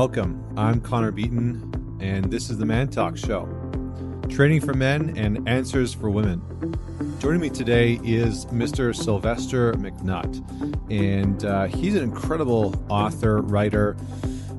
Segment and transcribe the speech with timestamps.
[0.00, 0.42] Welcome.
[0.56, 3.44] I'm Connor Beaton, and this is the Man Talk Show
[4.30, 6.40] training for men and answers for women.
[7.18, 8.96] Joining me today is Mr.
[8.96, 13.94] Sylvester McNutt, and uh, he's an incredible author, writer,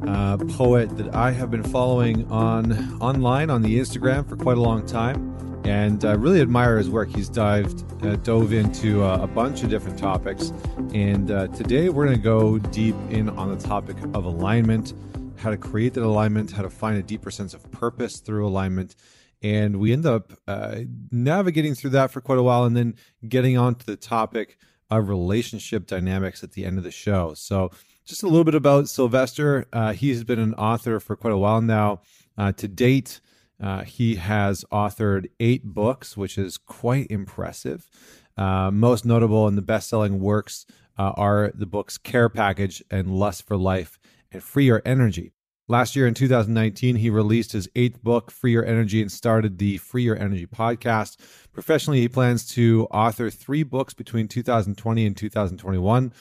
[0.05, 4.61] uh, poet that I have been following on online on the Instagram for quite a
[4.61, 5.31] long time
[5.63, 7.09] and I really admire his work.
[7.09, 10.51] He's dived, uh, dove into uh, a bunch of different topics,
[10.93, 14.93] and uh, today we're going to go deep in on the topic of alignment,
[15.41, 18.95] how to create that alignment, how to find a deeper sense of purpose through alignment,
[19.41, 20.81] and we end up uh,
[21.11, 22.95] navigating through that for quite a while, and then
[23.27, 24.57] getting on to the topic
[24.89, 27.33] of relationship dynamics at the end of the show.
[27.33, 27.71] So,
[28.05, 29.65] just a little bit about Sylvester.
[29.71, 32.01] Uh, he's been an author for quite a while now.
[32.37, 33.19] Uh, to date.
[33.61, 37.87] Uh, he has authored eight books, which is quite impressive.
[38.35, 40.65] Uh, most notable and the best selling works
[40.97, 43.99] uh, are the books Care Package and Lust for Life
[44.31, 45.33] and Free Your Energy.
[45.67, 49.77] Last year in 2019, he released his eighth book, Free Your Energy, and started the
[49.77, 51.17] Free Your Energy podcast.
[51.53, 56.13] Professionally, he plans to author three books between 2020 and 2021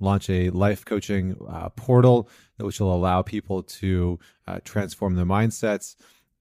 [0.00, 4.18] launch a life coaching uh, portal which will allow people to
[4.48, 5.94] uh, transform their mindsets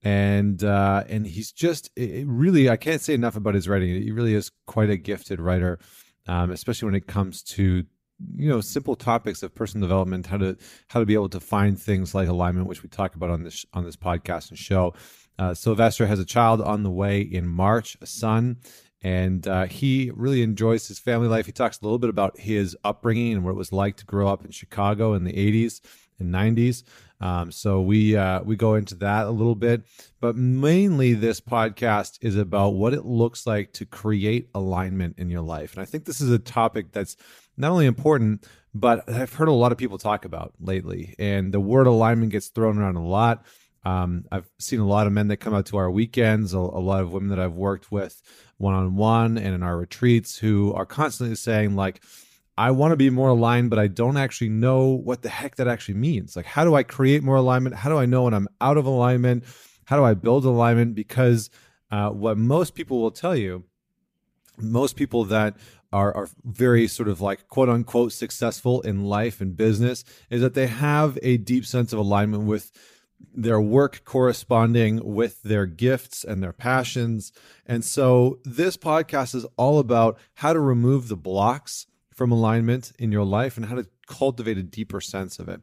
[0.03, 4.01] and uh, and he's just really I can't say enough about his writing.
[4.01, 5.79] He really is quite a gifted writer,
[6.27, 7.85] um, especially when it comes to
[8.35, 11.79] you know simple topics of personal development, how to how to be able to find
[11.79, 14.93] things like alignment, which we talk about on this on this podcast and show.
[15.39, 18.57] Uh, Sylvester has a child on the way in March, a son,
[19.01, 21.45] and uh, he really enjoys his family life.
[21.45, 24.27] He talks a little bit about his upbringing and what it was like to grow
[24.27, 25.81] up in Chicago in the 80s
[26.19, 26.83] and 90s.
[27.19, 29.83] Um, so we uh, we go into that a little bit,
[30.19, 35.41] but mainly this podcast is about what it looks like to create alignment in your
[35.41, 35.73] life.
[35.73, 37.15] And I think this is a topic that's
[37.61, 41.15] not only important, but I've heard a lot of people talk about lately.
[41.19, 43.45] And the word alignment gets thrown around a lot.
[43.83, 46.59] Um, I've seen a lot of men that come out to our weekends, a, a
[46.59, 48.21] lot of women that I've worked with
[48.57, 52.01] one on one and in our retreats who are constantly saying like
[52.57, 55.67] I want to be more aligned, but I don't actually know what the heck that
[55.67, 56.35] actually means.
[56.35, 57.75] Like, how do I create more alignment?
[57.75, 59.45] How do I know when I'm out of alignment?
[59.85, 60.93] How do I build alignment?
[60.93, 61.49] Because
[61.89, 63.63] uh, what most people will tell you,
[64.57, 65.57] most people that
[65.93, 70.53] are, are very sort of like quote unquote successful in life and business is that
[70.53, 72.71] they have a deep sense of alignment with
[73.33, 77.31] their work corresponding with their gifts and their passions.
[77.65, 83.11] And so this podcast is all about how to remove the blocks from alignment in
[83.11, 85.61] your life and how to cultivate a deeper sense of it.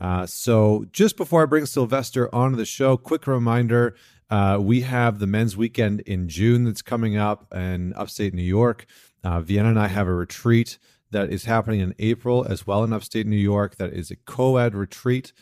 [0.00, 3.94] Uh, so, just before I bring Sylvester onto the show, quick reminder
[4.30, 8.86] uh, we have the men's weekend in June that's coming up in upstate New York.
[9.24, 10.78] Uh, Vienna and I have a retreat
[11.10, 13.76] that is happening in April as well in upstate New York.
[13.76, 15.32] That is a co ed retreat.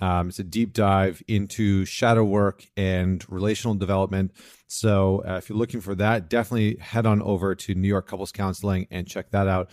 [0.00, 4.32] Um, it's a deep dive into shadow work and relational development.
[4.66, 8.32] So, uh, if you're looking for that, definitely head on over to New York Couples
[8.32, 9.70] Counseling and check that out.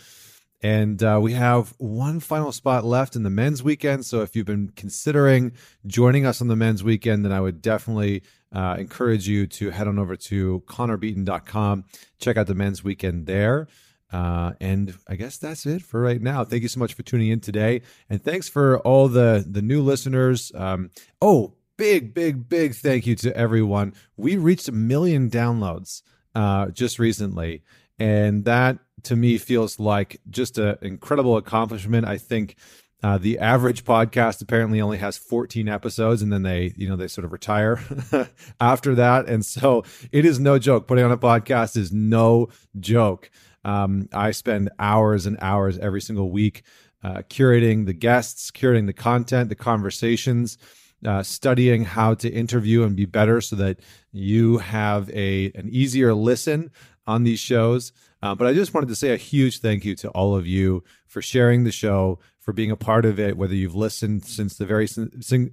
[0.61, 4.05] And uh, we have one final spot left in the men's weekend.
[4.05, 5.51] So if you've been considering
[5.85, 9.87] joining us on the men's weekend, then I would definitely uh, encourage you to head
[9.87, 11.85] on over to connorbeaton.com,
[12.19, 13.67] check out the men's weekend there.
[14.11, 16.43] Uh, and I guess that's it for right now.
[16.43, 19.81] Thank you so much for tuning in today, and thanks for all the the new
[19.81, 20.49] listeners.
[20.55, 20.91] Um,
[21.21, 23.93] oh, big, big, big thank you to everyone.
[24.15, 26.03] We reached a million downloads
[26.33, 27.63] uh, just recently,
[27.99, 32.05] and that to me feels like just an incredible accomplishment.
[32.05, 32.55] I think
[33.03, 37.07] uh, the average podcast apparently only has 14 episodes, and then they, you know, they
[37.07, 37.79] sort of retire
[38.59, 39.27] after that.
[39.27, 40.87] And so it is no joke.
[40.87, 43.29] Putting on a podcast is no joke.
[43.63, 46.63] Um, I spend hours and hours every single week
[47.03, 50.57] uh, curating the guests, curating the content, the conversations.
[51.05, 53.79] Uh, studying how to interview and be better so that
[54.11, 56.71] you have a an easier listen
[57.05, 57.93] on these shows.
[58.21, 60.83] Uh, but I just wanted to say a huge thank you to all of you
[61.05, 64.65] for sharing the show, for being a part of it, whether you've listened since the
[64.65, 64.87] very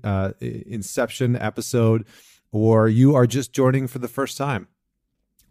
[0.03, 2.07] uh, inception episode
[2.55, 4.69] or you are just joining for the first time.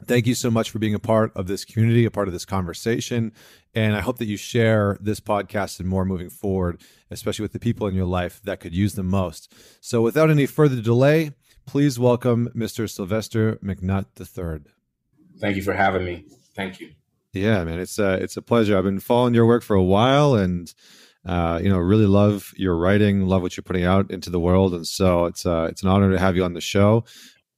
[0.06, 2.45] Thank you so much for being a part of this community, a part of this
[2.45, 3.33] conversation.
[3.74, 6.81] And I hope that you share this podcast and more moving forward,
[7.12, 9.54] especially with the people in your life that could use them most.
[9.81, 11.31] So, without any further delay,
[11.65, 12.89] please welcome Mr.
[12.89, 14.62] Sylvester McNutt III.
[15.39, 16.25] Thank you for having me.
[16.56, 16.92] Thank you.
[17.33, 18.77] Yeah, man, it's a uh, it's a pleasure.
[18.77, 20.71] I've been following your work for a while, and
[21.25, 24.74] uh, you know, really love your writing, love what you're putting out into the world,
[24.74, 27.06] and so it's uh, it's an honor to have you on the show.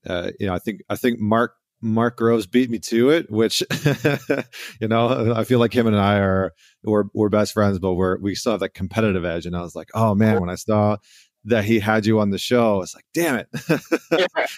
[0.08, 3.64] Uh, you know, I think I think Mark Mark Groves beat me to it, which
[4.80, 8.18] you know, I feel like him and I are we're we're best friends, but we're
[8.20, 9.46] we still have that competitive edge.
[9.46, 10.98] And I was like, oh man, when I saw
[11.46, 12.82] that he had you on the show.
[12.82, 13.48] It's like, damn it.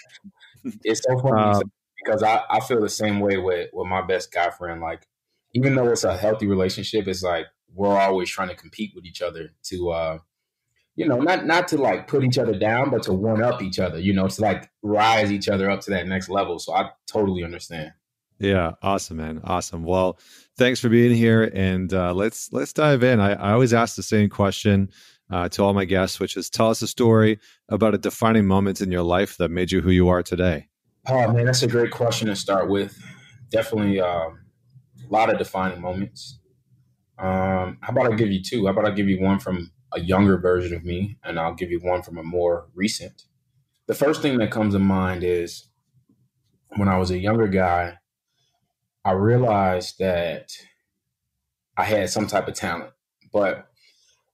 [0.84, 1.62] it's so funny um,
[2.02, 4.80] because I, I feel the same way with, with my best guy friend.
[4.80, 5.06] Like,
[5.54, 9.22] even though it's a healthy relationship, it's like we're always trying to compete with each
[9.22, 10.18] other to uh
[10.98, 13.78] you know, not not to like put each other down, but to one up each
[13.78, 16.58] other, you know, to like rise each other up to that next level.
[16.58, 17.92] So I totally understand.
[18.40, 19.84] Yeah, awesome, man, awesome.
[19.84, 20.18] Well,
[20.56, 23.20] thanks for being here, and uh, let's let's dive in.
[23.20, 24.90] I, I always ask the same question
[25.30, 28.80] uh, to all my guests, which is tell us a story about a defining moment
[28.80, 30.66] in your life that made you who you are today.
[31.10, 33.02] Oh man, that's a great question to start with.
[33.50, 36.38] Definitely uh, a lot of defining moments.
[37.18, 38.66] Um, how about I give you two?
[38.66, 41.70] How about I give you one from a younger version of me, and I'll give
[41.70, 43.22] you one from a more recent.
[43.86, 45.70] The first thing that comes to mind is
[46.76, 47.96] when I was a younger guy,
[49.02, 50.52] I realized that
[51.74, 52.92] I had some type of talent,
[53.32, 53.66] but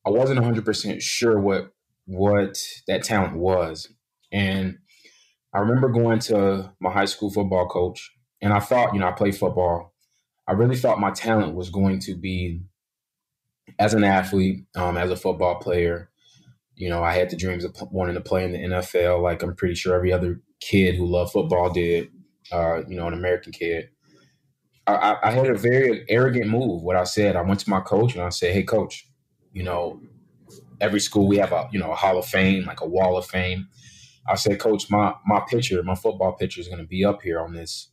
[0.05, 1.71] I wasn't 100% sure what
[2.07, 3.89] what that talent was.
[4.33, 4.79] And
[5.55, 8.11] I remember going to my high school football coach,
[8.43, 9.95] and I thought, you know, I played football.
[10.49, 12.61] I really thought my talent was going to be
[13.79, 16.11] as an athlete, um, as a football player,
[16.77, 19.55] you know, I had the dreams of wanting to play in the NFL, like I'm
[19.55, 22.09] pretty sure every other kid who loved football did.
[22.53, 23.89] Uh, you know, an American kid.
[24.87, 26.83] I, I, had a very arrogant move.
[26.83, 29.09] What I said, I went to my coach and I said, "Hey, coach,
[29.55, 29.99] you know,
[30.79, 33.25] every school we have a you know a Hall of Fame, like a Wall of
[33.25, 33.69] Fame."
[34.29, 37.41] I said, "Coach, my my picture, my football picture is going to be up here
[37.41, 37.91] on this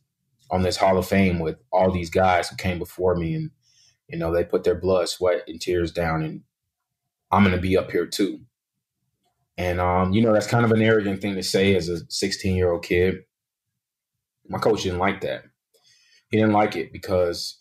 [0.50, 3.50] on this Hall of Fame with all these guys who came before me and
[4.12, 6.42] you know, they put their blood, sweat, and tears down, and
[7.30, 8.40] I'm going to be up here too.
[9.56, 12.54] And um, you know, that's kind of an arrogant thing to say as a 16
[12.54, 13.20] year old kid.
[14.48, 15.44] My coach didn't like that.
[16.28, 17.60] He didn't like it because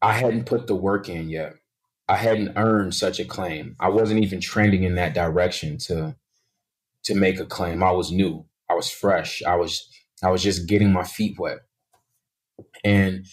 [0.00, 1.54] I hadn't put the work in yet.
[2.08, 3.76] I hadn't earned such a claim.
[3.80, 6.16] I wasn't even trending in that direction to
[7.04, 7.82] to make a claim.
[7.82, 8.44] I was new.
[8.70, 9.42] I was fresh.
[9.42, 9.88] I was
[10.22, 11.58] I was just getting my feet wet.
[12.84, 13.26] And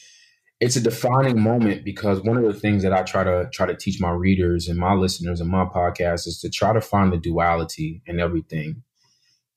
[0.60, 3.76] it's a defining moment because one of the things that I try to try to
[3.76, 7.18] teach my readers and my listeners and my podcast is to try to find the
[7.18, 8.84] duality in everything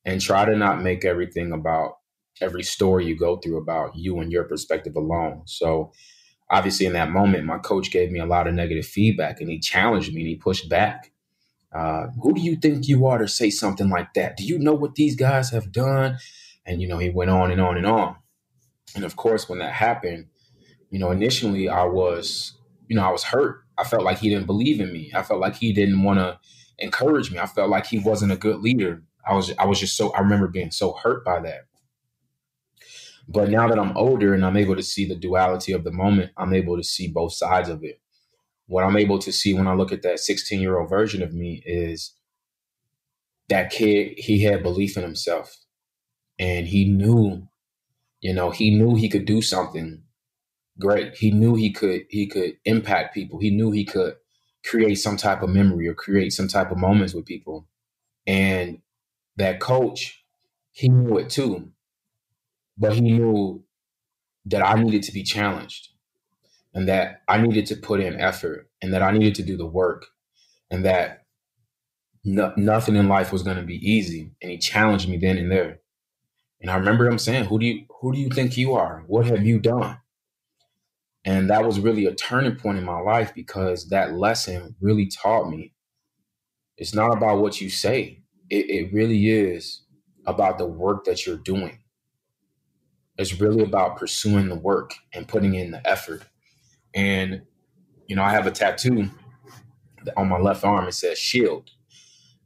[0.04, 1.98] and try to not make everything about
[2.40, 5.42] every story you go through about you and your perspective alone.
[5.46, 5.92] So
[6.50, 9.58] obviously in that moment, my coach gave me a lot of negative feedback and he
[9.60, 11.12] challenged me and he pushed back.
[11.74, 14.36] Uh, who do you think you are to say something like that?
[14.36, 16.18] Do you know what these guys have done?
[16.64, 18.16] And you know, he went on and on and on.
[18.94, 20.26] And of course, when that happened,
[20.90, 22.52] you know, initially I was,
[22.86, 23.64] you know, I was hurt.
[23.76, 25.10] I felt like he didn't believe in me.
[25.14, 26.38] I felt like he didn't want to
[26.78, 27.38] encourage me.
[27.38, 29.02] I felt like he wasn't a good leader.
[29.26, 31.66] I was I was just so I remember being so hurt by that.
[33.26, 36.32] But now that I'm older and I'm able to see the duality of the moment,
[36.36, 38.00] I'm able to see both sides of it.
[38.66, 41.34] What I'm able to see when I look at that 16 year old version of
[41.34, 42.14] me is
[43.48, 45.56] that kid, he had belief in himself
[46.38, 47.46] and he knew,
[48.20, 50.02] you know, he knew he could do something
[50.78, 51.14] great.
[51.16, 53.38] He knew he could he could impact people.
[53.38, 54.14] He knew he could
[54.64, 57.68] create some type of memory or create some type of moments with people.
[58.26, 58.80] And
[59.36, 60.24] that coach,
[60.72, 61.70] he knew it too.
[62.78, 63.62] But he knew
[64.46, 65.90] that I needed to be challenged
[66.74, 69.66] and that I needed to put in effort and that I needed to do the
[69.66, 70.06] work
[70.70, 71.24] and that
[72.24, 74.32] no, nothing in life was going to be easy.
[74.42, 75.80] And he challenged me then and there.
[76.60, 79.04] And I remember him saying, "Who do you who do you think you are?
[79.06, 79.98] What have you done?"
[81.24, 85.48] And that was really a turning point in my life because that lesson really taught
[85.50, 85.74] me
[86.76, 89.82] it's not about what you say, it, it really is
[90.26, 91.78] about the work that you're doing.
[93.16, 96.24] It's really about pursuing the work and putting in the effort.
[96.94, 97.42] And,
[98.06, 99.10] you know, I have a tattoo
[100.16, 101.70] on my left arm, it says shield.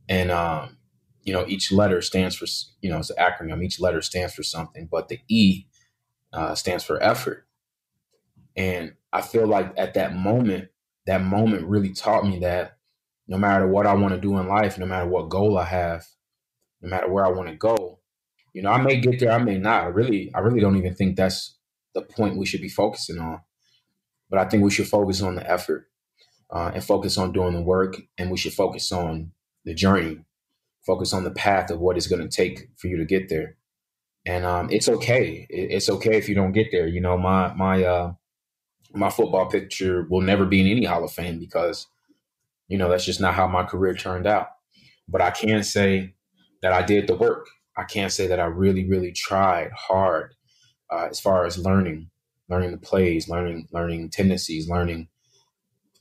[0.09, 0.79] And, um,
[1.23, 2.47] you know, each letter stands for,
[2.81, 3.63] you know, it's an acronym.
[3.63, 5.67] Each letter stands for something, but the E
[6.33, 7.47] uh, stands for effort.
[8.57, 10.69] And I feel like at that moment,
[11.07, 12.79] that moment really taught me that
[13.27, 16.07] no matter what I want to do in life, no matter what goal I have,
[16.81, 18.01] no matter where I want to go,
[18.55, 19.85] you know, I may get there, I may not.
[19.85, 21.57] I really, I really don't even think that's
[21.95, 23.41] the point we should be focusing on.
[24.31, 25.89] But I think we should focus on the effort
[26.51, 29.33] uh, and focus on doing the work, and we should focus on
[29.65, 30.19] the journey,
[30.87, 33.57] focus on the path of what it's going to take for you to get there.
[34.27, 35.47] And um, it's okay.
[35.49, 36.87] It's okay if you don't get there.
[36.87, 38.13] You know, my my uh,
[38.95, 41.87] my football picture will never be in any Hall of Fame because,
[42.69, 44.49] you know, that's just not how my career turned out.
[45.09, 46.15] But I can say
[46.63, 47.47] that I did the work.
[47.77, 50.35] I can't say that I really, really tried hard
[50.91, 52.11] uh, as far as learning,
[52.49, 55.09] learning the plays, learning, learning tendencies, learning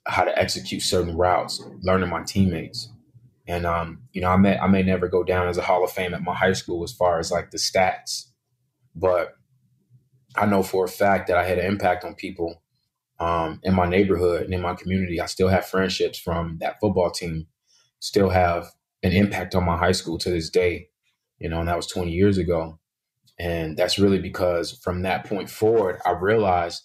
[0.06, 2.92] how to execute certain routes, learning my teammates.
[3.48, 5.92] And um, you know, I may I may never go down as a Hall of
[5.92, 8.26] Fame at my high school as far as like the stats,
[8.96, 9.36] but
[10.36, 12.62] I know for a fact that I had an impact on people
[13.20, 15.20] um, in my neighborhood and in my community.
[15.20, 17.48] I still have friendships from that football team,
[18.00, 18.68] still have
[19.04, 20.90] an impact on my high school to this day,
[21.40, 22.80] you know, and that was 20 years ago.
[23.40, 26.84] And that's really because from that point forward, I realized,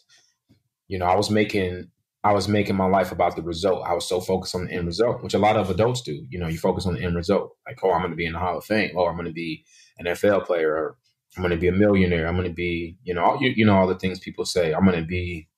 [0.88, 1.88] you know, I was making
[2.24, 3.84] I was making my life about the result.
[3.84, 6.24] I was so focused on the end result, which a lot of adults do.
[6.30, 7.56] You know, you focus on the end result.
[7.66, 8.92] Like, oh, I'm going to be in the Hall of Fame.
[8.96, 9.64] Oh, I'm going to be
[9.98, 10.72] an NFL player.
[10.72, 10.96] Or
[11.36, 12.28] I'm going to be a millionaire.
[12.28, 14.72] I'm going to be, you know, all, you, you know, all the things people say.
[14.72, 15.48] I'm going to be,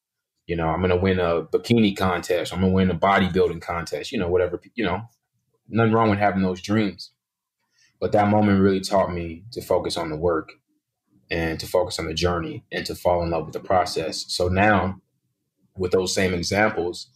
[0.46, 2.54] you know, I'm going to win a bikini contest.
[2.54, 4.10] I'm going to win a bodybuilding contest.
[4.10, 4.58] You know, whatever.
[4.74, 5.02] You know,
[5.68, 7.10] nothing wrong with having those dreams.
[8.00, 10.52] But that moment really taught me to focus on the work
[11.34, 14.24] and to focus on the journey and to fall in love with the process.
[14.28, 15.00] So now,
[15.76, 17.08] with those same examples,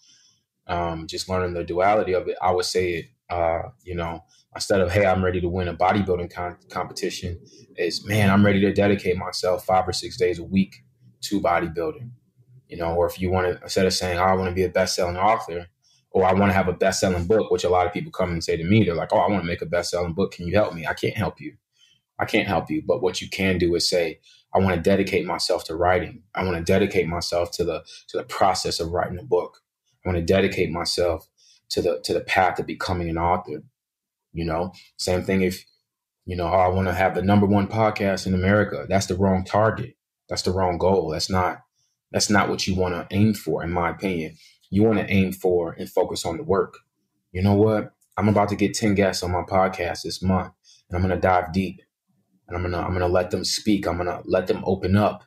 [0.67, 4.25] um, just learning the duality of it, I would say it, uh, you know,
[4.57, 7.39] instead of, hey, I'm ready to win a bodybuilding con- competition,
[7.77, 10.83] is, man, I'm ready to dedicate myself five or six days a week
[11.23, 12.11] to bodybuilding.
[12.67, 14.65] You know, or if you want to, instead of saying, oh, I want to be
[14.65, 15.69] a best selling author,
[16.11, 18.33] or I want to have a best selling book, which a lot of people come
[18.33, 20.33] and say to me, they're like, oh, I want to make a best selling book.
[20.33, 20.87] Can you help me?
[20.87, 21.55] I can't help you.
[22.19, 22.83] I can't help you.
[22.87, 24.21] But what you can do is say,
[24.55, 26.23] I want to dedicate myself to writing.
[26.35, 29.59] I want to dedicate myself to the to the process of writing a book.
[30.05, 31.29] I want to dedicate myself
[31.71, 33.63] to the to the path of becoming an author.
[34.33, 35.65] You know, same thing if
[36.25, 38.85] you know, oh, I want to have the number one podcast in America.
[38.89, 39.97] That's the wrong target.
[40.29, 41.11] That's the wrong goal.
[41.11, 41.61] That's not
[42.11, 44.37] that's not what you want to aim for, in my opinion.
[44.71, 46.79] You want to aim for and focus on the work.
[47.33, 47.93] You know what?
[48.17, 50.53] I'm about to get 10 guests on my podcast this month,
[50.89, 51.81] and I'm going to dive deep
[52.49, 53.87] and I'm gonna I'm gonna let them speak.
[53.87, 55.25] I'm gonna let them open up.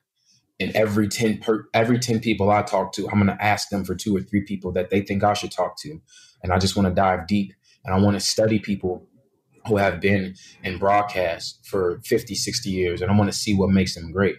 [0.59, 3.95] And every ten per every ten people I talk to, I'm gonna ask them for
[3.95, 6.01] two or three people that they think I should talk to,
[6.43, 9.07] and I just want to dive deep and I want to study people
[9.67, 13.69] who have been in broadcast for 50, 60 years, and I want to see what
[13.69, 14.37] makes them great.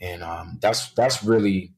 [0.00, 1.72] And um, that's that's really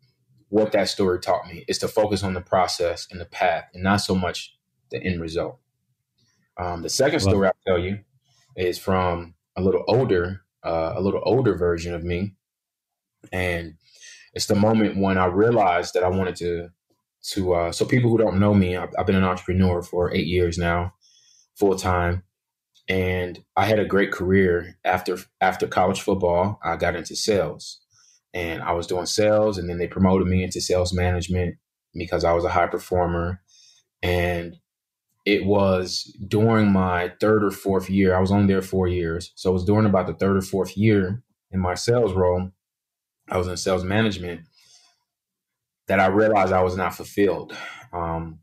[0.49, 3.83] what that story taught me is to focus on the process and the path, and
[3.83, 4.57] not so much
[4.91, 5.59] the end result.
[6.57, 7.99] Um, the second story I'll tell you
[8.57, 12.35] is from a little older, uh, a little older version of me,
[13.33, 13.75] and
[14.35, 16.69] it's the moment when I realized that I wanted to
[17.33, 20.27] to uh, so people who don't know me, I've, I've been an entrepreneur for eight
[20.27, 20.95] years now,
[21.57, 22.23] full time,
[22.89, 26.59] and I had a great career after after college football.
[26.63, 27.81] I got into sales,
[28.35, 31.57] and I was doing sales, and then they promoted me into sales management
[31.95, 33.41] because I was a high performer,
[34.03, 34.57] and
[35.25, 38.15] it was during my third or fourth year.
[38.15, 39.33] I was only there four years.
[39.37, 42.51] So it was during about the third or fourth year in my sales role.
[43.29, 44.43] I was in sales management
[45.87, 47.57] that I realized I was not fulfilled.
[47.93, 48.41] Um,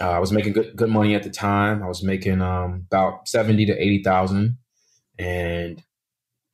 [0.00, 1.82] uh, I was making good good money at the time.
[1.82, 4.56] I was making um, about seventy to eighty thousand,
[5.18, 5.82] and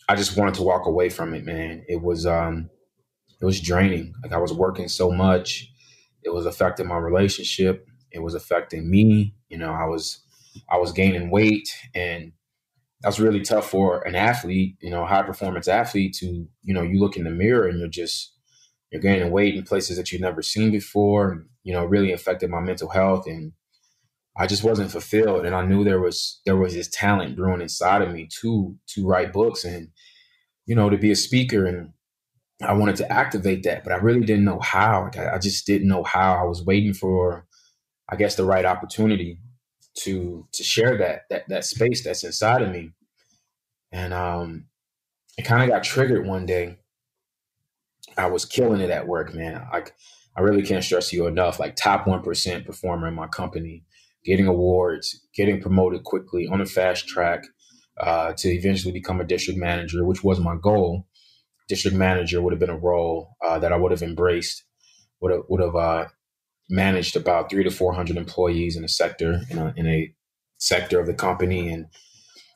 [0.09, 1.45] I just wanted to walk away from it.
[1.45, 2.71] Man, it was um,
[3.41, 4.15] it was draining.
[4.23, 5.71] Like I was working so much,
[6.25, 7.87] it was affecting my relationship
[8.17, 9.35] it was affecting me.
[9.49, 10.21] You know, I was
[10.71, 12.33] I was gaining weight and
[13.03, 16.99] that's really tough for an athlete, you know, high performance athlete to, you know, you
[16.99, 18.33] look in the mirror and you're just
[18.91, 21.31] you're gaining weight in places that you've never seen before.
[21.31, 23.53] And, you know, really affected my mental health and
[24.39, 25.47] I just wasn't fulfilled.
[25.47, 29.07] And I knew there was there was this talent brewing inside of me to to
[29.07, 29.91] write books and,
[30.65, 31.93] you know, to be a speaker and
[32.63, 35.03] I wanted to activate that, but I really didn't know how.
[35.03, 36.35] Like I, I just didn't know how.
[36.35, 37.47] I was waiting for
[38.09, 39.39] I guess the right opportunity
[40.01, 42.93] to to share that that that space that's inside of me.
[43.93, 44.67] And um
[45.39, 46.79] it kind of got triggered one day.
[48.17, 49.67] I was killing it at work, man.
[49.73, 49.95] Like
[50.37, 51.59] I really can't stress you enough.
[51.59, 53.85] Like top one percent performer in my company,
[54.25, 57.45] getting awards, getting promoted quickly on a fast track
[57.99, 61.07] uh, to eventually become a district manager, which was my goal.
[61.69, 64.65] District manager would have been a role uh, that I would have embraced,
[65.21, 66.07] would have would have uh,
[66.69, 70.13] managed about three to four hundred employees in a sector in a, in a
[70.59, 71.87] sector of the company, and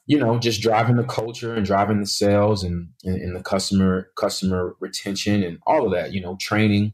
[0.07, 4.11] you know, just driving the culture and driving the sales and, and, and the customer
[4.17, 6.13] customer retention and all of that.
[6.13, 6.93] You know, training.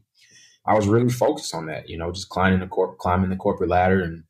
[0.67, 1.89] I was really focused on that.
[1.89, 4.23] You know, just climbing the corp- climbing the corporate ladder and,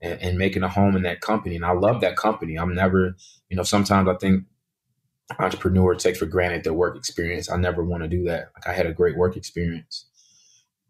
[0.00, 1.56] and and making a home in that company.
[1.56, 2.58] And I love that company.
[2.58, 3.16] I'm never,
[3.48, 4.44] you know, sometimes I think
[5.38, 7.50] entrepreneurs take for granted their work experience.
[7.50, 8.50] I never want to do that.
[8.54, 10.06] Like I had a great work experience.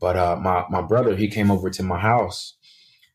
[0.01, 2.57] But uh, my my brother he came over to my house,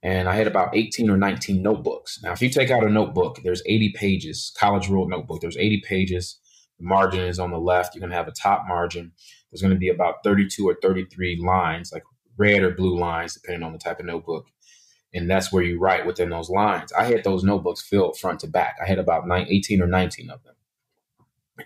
[0.03, 2.19] and I had about eighteen or nineteen notebooks.
[2.23, 4.53] Now, if you take out a notebook, there's eighty pages.
[4.57, 5.41] College ruled notebook.
[5.41, 6.39] There's eighty pages.
[6.79, 7.95] The margin is on the left.
[7.95, 9.13] You're gonna have a top margin.
[9.51, 12.03] There's gonna be about thirty-two or thirty-three lines, like
[12.37, 14.47] red or blue lines, depending on the type of notebook.
[15.13, 16.91] and that's where you write within those lines.
[16.93, 18.77] I had those notebooks filled front to back.
[18.83, 20.55] I had about nine, 18 or 19 of them.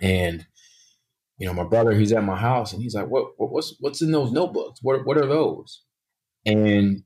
[0.01, 0.47] And,
[1.39, 4.01] you know, my brother, he's at my house and he's like, what, what what's, what's
[4.01, 4.79] in those notebooks?
[4.83, 5.83] What, what are those?
[6.45, 7.03] And,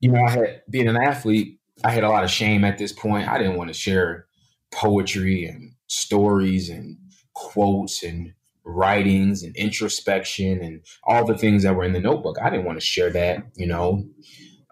[0.00, 2.92] you know, I had being an athlete, I had a lot of shame at this
[2.92, 3.28] point.
[3.28, 4.26] I didn't want to share
[4.72, 6.96] poetry and stories and
[7.34, 8.32] quotes and
[8.64, 12.36] writings and introspection and all the things that were in the notebook.
[12.42, 14.08] I didn't want to share that, you know.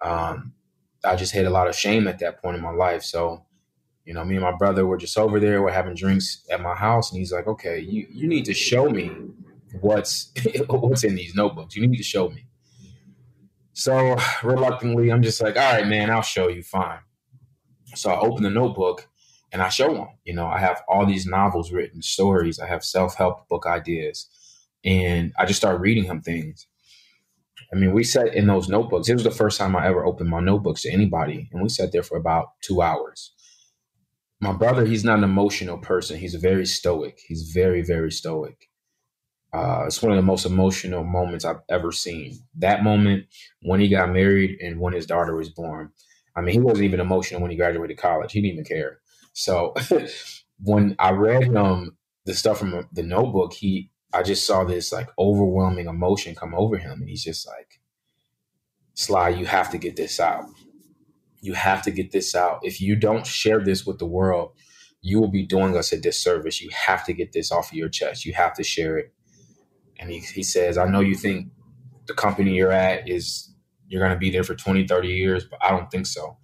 [0.02, 0.54] Um,
[1.04, 3.02] I just had a lot of shame at that point in my life.
[3.02, 3.44] So,
[4.04, 6.74] you know, me and my brother were just over there, we're having drinks at my
[6.74, 9.10] house, and he's like, Okay, you, you need to show me
[9.80, 10.32] what's
[10.68, 11.76] what's in these notebooks.
[11.76, 12.46] You need to show me.
[13.72, 16.62] So reluctantly, I'm just like, all right, man, I'll show you.
[16.62, 16.98] Fine.
[17.94, 19.08] So I open the notebook
[19.52, 20.08] and I show him.
[20.24, 22.58] You know, I have all these novels written, stories.
[22.58, 24.28] I have self help book ideas,
[24.84, 26.66] and I just start reading him things.
[27.72, 29.08] I mean, we sat in those notebooks.
[29.08, 31.92] It was the first time I ever opened my notebooks to anybody, and we sat
[31.92, 33.32] there for about two hours.
[34.40, 36.18] My brother, he's not an emotional person.
[36.18, 37.20] He's very stoic.
[37.26, 38.68] He's very, very stoic.
[39.52, 42.38] Uh, it's one of the most emotional moments I've ever seen.
[42.56, 43.26] That moment
[43.62, 45.90] when he got married and when his daughter was born.
[46.36, 48.32] I mean, he wasn't even emotional when he graduated college.
[48.32, 49.00] He didn't even care.
[49.32, 49.74] So
[50.62, 55.08] when I read him the stuff from the notebook, he I just saw this like
[55.18, 57.80] overwhelming emotion come over him, and he's just like,
[58.94, 60.46] "Sly, you have to get this out.
[61.40, 62.60] You have to get this out.
[62.62, 64.52] If you don't share this with the world,
[65.02, 66.60] you will be doing us a disservice.
[66.60, 68.24] You have to get this off of your chest.
[68.24, 69.12] You have to share it."
[69.98, 71.48] And he, he says, "I know you think
[72.06, 73.52] the company you're at is
[73.88, 76.36] you're going to be there for 20, 30 years, but I don't think so."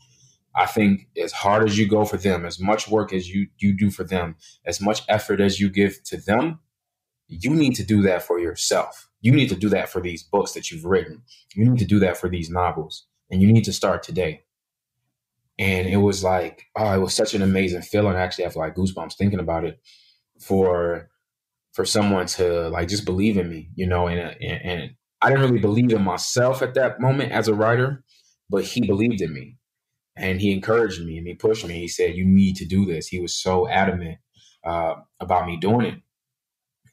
[0.57, 3.77] I think as hard as you go for them, as much work as you you
[3.77, 6.61] do for them, as much effort as you give to them,
[7.29, 9.09] you need to do that for yourself.
[9.21, 11.23] You need to do that for these books that you've written.
[11.55, 14.45] You need to do that for these novels, and you need to start today.
[15.59, 18.15] And it was like, oh, it was such an amazing feeling.
[18.17, 19.81] Actually, I actually have like goosebumps thinking about it.
[20.41, 21.09] For
[21.73, 24.91] for someone to like just believe in me, you know, and and, and
[25.23, 28.05] I didn't really believe in myself at that moment as a writer,
[28.51, 29.57] but he believed in me
[30.17, 31.79] and he encouraged me and he pushed me.
[31.79, 34.19] He said, "You need to do this." He was so adamant
[34.65, 35.95] uh, about me doing it.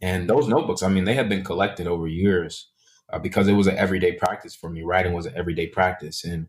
[0.02, 2.70] And those notebooks, I mean, they have been collected over years
[3.12, 4.82] uh, because it was an everyday practice for me.
[4.84, 6.48] Writing was an everyday practice, and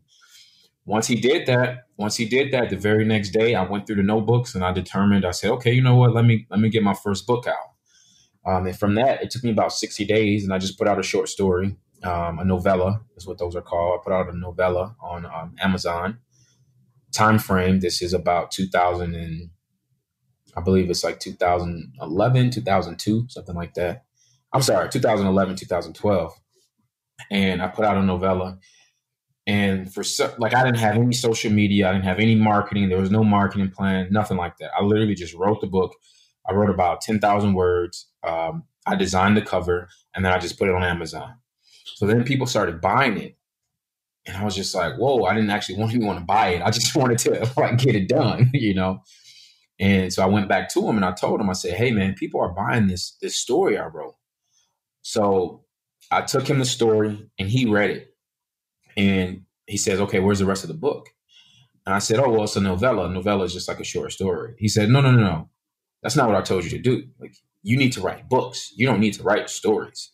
[0.85, 3.97] once he did that, once he did that, the very next day, I went through
[3.97, 5.25] the notebooks and I determined.
[5.25, 6.13] I said, "Okay, you know what?
[6.13, 7.71] Let me let me get my first book out."
[8.45, 10.99] Um, and from that, it took me about sixty days, and I just put out
[10.99, 13.99] a short story, um, a novella is what those are called.
[13.99, 16.19] I put out a novella on um, Amazon
[17.15, 19.49] time frame, this is about 2000 and
[20.57, 24.03] I believe it's like 2011, 2002, something like that.
[24.53, 26.33] I'm sorry, 2011, 2012.
[27.31, 28.59] And I put out a novella.
[29.47, 30.03] And for
[30.39, 32.89] like, I didn't have any social media, I didn't have any marketing.
[32.89, 34.71] There was no marketing plan, nothing like that.
[34.77, 35.95] I literally just wrote the book.
[36.47, 38.07] I wrote about 10,000 words.
[38.23, 41.35] Um, I designed the cover and then I just put it on Amazon.
[41.95, 43.37] So then people started buying it
[44.25, 46.61] and I was just like, whoa, I didn't actually want anyone to buy it.
[46.61, 49.01] I just wanted to like get it done, you know.
[49.79, 52.15] And so I went back to him and I told him, I said, hey man,
[52.15, 54.15] people are buying this this story I wrote.
[55.01, 55.65] So
[56.11, 58.14] I took him the story and he read it.
[58.97, 61.09] And he says, okay, where's the rest of the book?
[61.85, 63.05] And I said, oh, well, it's a novella.
[63.05, 64.55] A novella is just like a short story.
[64.57, 65.49] He said, no, no, no, no.
[66.01, 67.07] That's not what I told you to do.
[67.19, 68.73] Like, you need to write books.
[68.75, 70.11] You don't need to write stories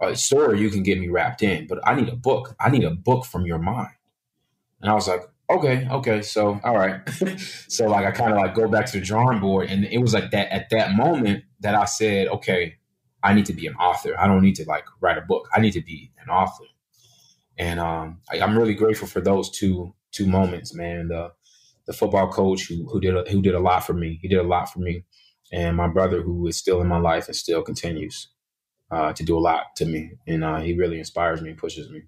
[0.00, 2.54] a story you can get me wrapped in, but I need a book.
[2.58, 3.92] I need a book from your mind.
[4.80, 7.06] And I was like, okay, okay, so all right.
[7.68, 10.14] so like I kind of like go back to the drawing board, and it was
[10.14, 12.76] like that at that moment that I said, okay,
[13.22, 14.18] I need to be an author.
[14.18, 15.48] I don't need to like write a book.
[15.54, 16.64] I need to be an author.
[17.60, 21.08] And um, I, am really grateful for those two two moments, man.
[21.08, 21.30] The
[21.86, 24.18] the football coach who who did a, who did a lot for me.
[24.22, 25.04] He did a lot for me,
[25.52, 28.28] and my brother who is still in my life and still continues
[28.90, 31.90] uh, to do a lot to me, and uh, he really inspires me and pushes
[31.90, 32.00] me.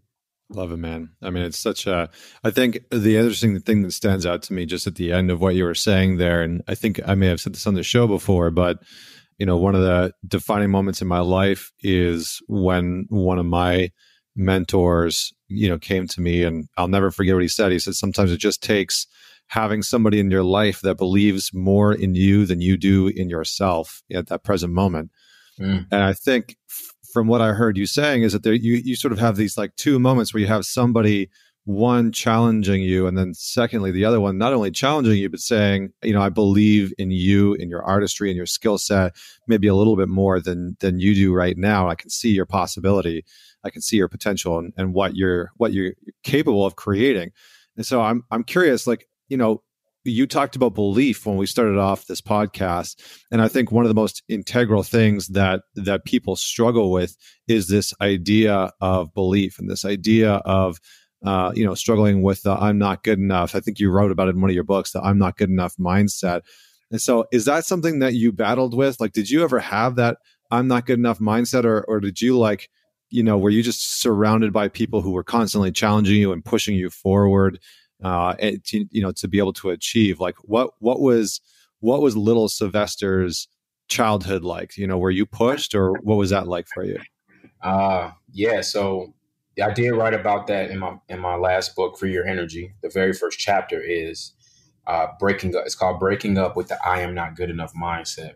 [0.48, 1.10] Love it, man.
[1.20, 2.08] I mean, it's such a.
[2.42, 5.42] I think the interesting thing that stands out to me just at the end of
[5.42, 7.82] what you were saying there, and I think I may have said this on the
[7.82, 8.78] show before, but
[9.38, 13.90] you know, one of the defining moments in my life is when one of my
[14.34, 17.72] mentors, you know, came to me, and I'll never forget what he said.
[17.72, 19.06] He said, "Sometimes it just takes
[19.48, 24.02] having somebody in your life that believes more in you than you do in yourself
[24.12, 25.10] at that present moment."
[25.60, 25.86] Mm.
[25.90, 26.56] And I think
[27.12, 29.58] from what I heard you saying is that there you you sort of have these
[29.58, 31.30] like two moments where you have somebody
[31.64, 35.92] one challenging you and then secondly the other one not only challenging you but saying
[36.02, 39.12] you know i believe in you in your artistry and your skill set
[39.46, 41.88] maybe a little bit more than than you do right now.
[41.88, 43.24] I can see your possibility.
[43.64, 47.30] I can see your potential and, and what you're what you're capable of creating.
[47.76, 49.62] And so I'm I'm curious, like, you know,
[50.04, 52.96] you talked about belief when we started off this podcast
[53.30, 57.68] and i think one of the most integral things that that people struggle with is
[57.68, 60.80] this idea of belief and this idea of
[61.24, 64.28] uh, you know struggling with the i'm not good enough i think you wrote about
[64.28, 66.42] it in one of your books the i'm not good enough mindset
[66.90, 70.18] and so is that something that you battled with like did you ever have that
[70.50, 72.68] i'm not good enough mindset or or did you like
[73.10, 76.74] you know were you just surrounded by people who were constantly challenging you and pushing
[76.74, 77.58] you forward
[78.02, 80.20] uh, to, you know, to be able to achieve.
[80.20, 81.40] Like, what what was
[81.80, 83.48] what was little Sylvester's
[83.88, 84.76] childhood like?
[84.76, 86.98] You know, were you pushed, or what was that like for you?
[87.62, 88.60] Uh, yeah.
[88.60, 89.14] So
[89.60, 92.74] I did write about that in my in my last book, Free Your Energy.
[92.82, 94.32] The very first chapter is
[94.86, 95.64] uh, breaking up.
[95.66, 98.34] It's called Breaking Up with the I Am Not Good Enough mindset.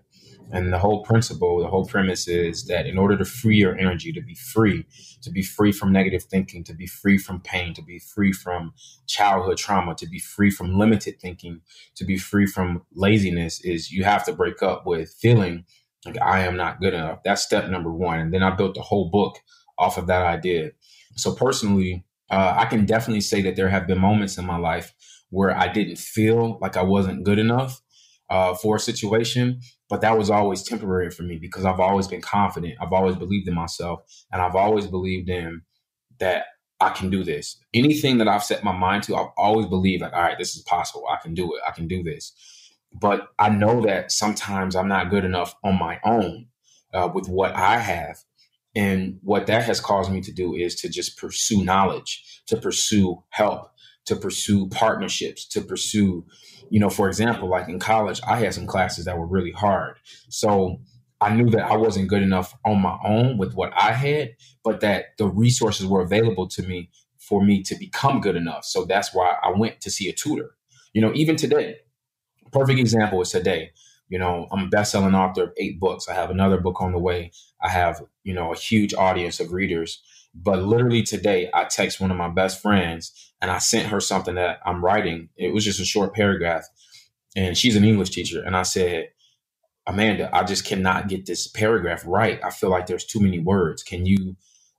[0.52, 4.12] And the whole principle, the whole premise is that in order to free your energy,
[4.12, 4.86] to be free,
[5.22, 8.72] to be free from negative thinking, to be free from pain, to be free from
[9.08, 11.62] childhood trauma, to be free from limited thinking,
[11.96, 15.64] to be free from laziness, is you have to break up with feeling
[16.04, 17.20] like I am not good enough.
[17.24, 18.20] That's step number one.
[18.20, 19.40] And then I built the whole book
[19.78, 20.70] off of that idea.
[21.16, 24.94] So personally, uh, I can definitely say that there have been moments in my life
[25.30, 27.80] where I didn't feel like I wasn't good enough
[28.30, 32.20] uh, for a situation, but that was always temporary for me because I've always been
[32.20, 32.74] confident.
[32.80, 34.00] I've always believed in myself,
[34.32, 35.62] and I've always believed in
[36.18, 36.46] that
[36.80, 37.58] I can do this.
[37.72, 40.62] Anything that I've set my mind to, I've always believed like, all right, this is
[40.62, 41.04] possible.
[41.10, 41.62] I can do it.
[41.66, 42.32] I can do this.
[42.92, 46.46] But I know that sometimes I'm not good enough on my own
[46.92, 48.16] uh, with what I have.
[48.76, 53.24] And what that has caused me to do is to just pursue knowledge, to pursue
[53.30, 53.70] help,
[54.04, 56.26] to pursue partnerships, to pursue,
[56.68, 59.96] you know, for example, like in college, I had some classes that were really hard.
[60.28, 60.80] So
[61.22, 64.80] I knew that I wasn't good enough on my own with what I had, but
[64.80, 68.64] that the resources were available to me for me to become good enough.
[68.66, 70.50] So that's why I went to see a tutor.
[70.92, 71.76] You know, even today,
[72.52, 73.70] perfect example is today.
[74.08, 76.08] You know, I'm a best-selling author of eight books.
[76.08, 77.32] I have another book on the way.
[77.62, 80.02] I have, you know, a huge audience of readers.
[80.34, 84.36] But literally today, I text one of my best friends and I sent her something
[84.36, 85.30] that I'm writing.
[85.36, 86.66] It was just a short paragraph.
[87.36, 88.42] And she's an English teacher.
[88.44, 89.08] And I said,
[89.86, 92.40] Amanda, I just cannot get this paragraph right.
[92.44, 93.82] I feel like there's too many words.
[93.82, 94.36] Can you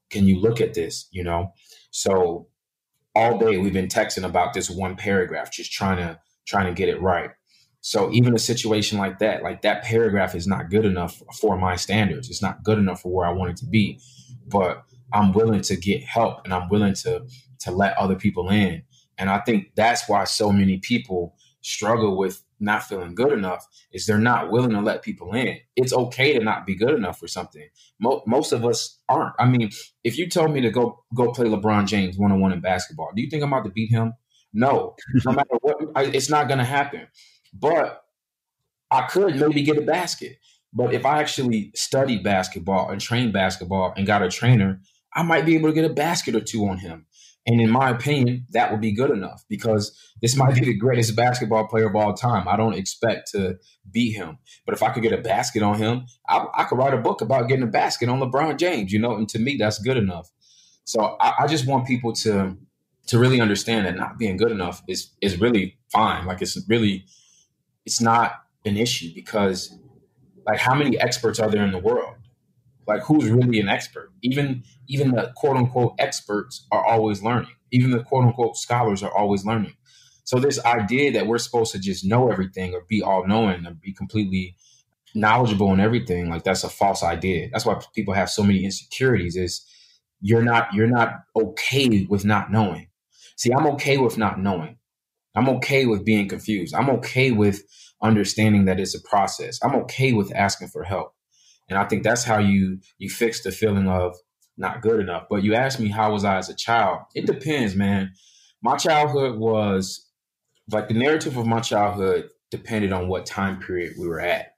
[0.09, 1.07] can you look at this?
[1.11, 1.53] You know?
[1.91, 2.47] So
[3.15, 6.89] all day we've been texting about this one paragraph, just trying to trying to get
[6.89, 7.31] it right.
[7.87, 11.77] So even a situation like that, like that paragraph is not good enough for my
[11.77, 12.29] standards.
[12.29, 14.01] It's not good enough for where I want it to be.
[14.45, 17.25] But I'm willing to get help and I'm willing to
[17.59, 18.83] to let other people in.
[19.17, 24.05] And I think that's why so many people struggle with not feeling good enough is
[24.05, 25.57] they're not willing to let people in.
[25.77, 27.69] It's okay to not be good enough for something.
[28.01, 29.35] Mo- most of us aren't.
[29.39, 29.69] I mean,
[30.03, 33.11] if you told me to go go play LeBron James one on one in basketball,
[33.15, 34.11] do you think I'm about to beat him?
[34.53, 34.95] No,
[35.25, 37.07] no matter what, I, it's not going to happen.
[37.59, 38.03] But
[38.91, 40.37] I could maybe get a basket.
[40.73, 44.81] But if I actually studied basketball and trained basketball and got a trainer
[45.17, 47.07] I might be able to get a basket or two on him.
[47.47, 51.15] And in my opinion, that would be good enough because this might be the greatest
[51.15, 52.47] basketball player of all time.
[52.47, 53.57] I don't expect to
[53.89, 54.37] beat him.
[54.65, 57.21] But if I could get a basket on him, I, I could write a book
[57.21, 60.29] about getting a basket on LeBron James, you know, and to me, that's good enough.
[60.83, 62.55] So I, I just want people to
[63.07, 66.25] to really understand that not being good enough is is really fine.
[66.25, 67.05] Like it's really
[67.87, 68.33] it's not
[68.65, 69.75] an issue because
[70.45, 72.17] like how many experts are there in the world?
[72.87, 74.11] like who's really an expert?
[74.21, 77.51] Even even the quote unquote experts are always learning.
[77.71, 79.73] Even the quote unquote scholars are always learning.
[80.23, 83.71] So this idea that we're supposed to just know everything or be all knowing or
[83.71, 84.55] be completely
[85.15, 87.49] knowledgeable in everything like that's a false idea.
[87.51, 89.65] That's why people have so many insecurities is
[90.21, 92.87] you're not you're not okay with not knowing.
[93.35, 94.77] See i'm okay with not knowing
[95.37, 97.61] i'm okay with being confused i'm okay with
[98.01, 101.13] understanding that it's a process i'm okay with asking for help
[101.69, 104.15] and I think that's how you you fix the feeling of
[104.57, 105.25] not good enough.
[105.29, 107.01] But you asked me how was I as a child?
[107.13, 108.13] It depends, man.
[108.61, 110.05] My childhood was
[110.71, 114.53] like the narrative of my childhood depended on what time period we were at.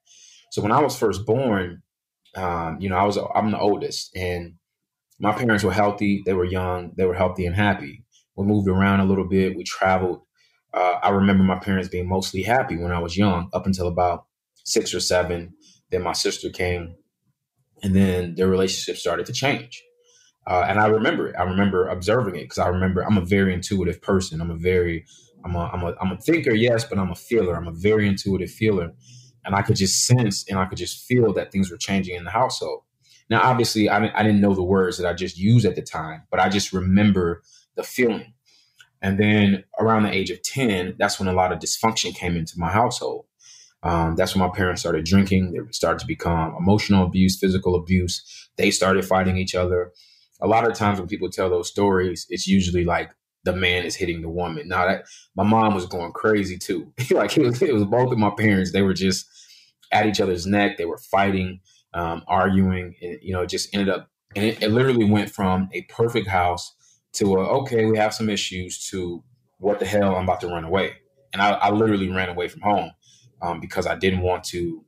[0.52, 1.82] So when I was first born,
[2.36, 4.56] um, you know, I was I'm the oldest, and
[5.20, 6.22] my parents were healthy.
[6.26, 6.94] They were young.
[6.96, 8.06] They were healthy and happy.
[8.36, 9.58] We moved around a little bit.
[9.58, 10.22] We traveled.
[10.74, 14.26] Uh, I remember my parents being mostly happy when I was young, up until about
[14.64, 15.54] six or seven.
[15.92, 16.96] Then my sister came,
[17.82, 19.84] and then their relationship started to change.
[20.46, 21.36] Uh, and I remember it.
[21.38, 24.42] I remember observing it because I remember I'm a very intuitive person.
[24.42, 25.06] I'm a very,
[25.44, 27.56] I'm a, I'm a, I'm a thinker, yes, but I'm a feeler.
[27.56, 28.92] I'm a very intuitive feeler,
[29.46, 32.24] and I could just sense and I could just feel that things were changing in
[32.24, 32.84] the household.
[33.30, 36.24] Now, obviously, I, I didn't know the words that I just used at the time,
[36.32, 37.44] but I just remember
[37.76, 38.34] the feeling.
[39.02, 42.60] And then around the age of 10, that's when a lot of dysfunction came into
[42.60, 43.26] my household.
[43.82, 45.54] Um, that's when my parents started drinking.
[45.54, 48.50] They started to become emotional abuse, physical abuse.
[48.58, 49.94] They started fighting each other.
[50.42, 53.12] A lot of times when people tell those stories, it's usually like
[53.44, 54.68] the man is hitting the woman.
[54.68, 56.92] Now that my mom was going crazy too.
[57.12, 58.74] like it was, it was both of my parents.
[58.74, 59.26] They were just
[59.92, 60.78] at each other's neck.
[60.78, 61.62] They were fighting,
[61.94, 64.10] um, arguing, and you know, it just ended up.
[64.36, 66.76] And it, it literally went from a perfect house
[67.14, 69.24] to a, okay, we have some issues to
[69.58, 70.94] what the hell, I'm about to run away.
[71.34, 72.92] And I, I literally ran away from home
[73.42, 74.84] um, because I didn't want to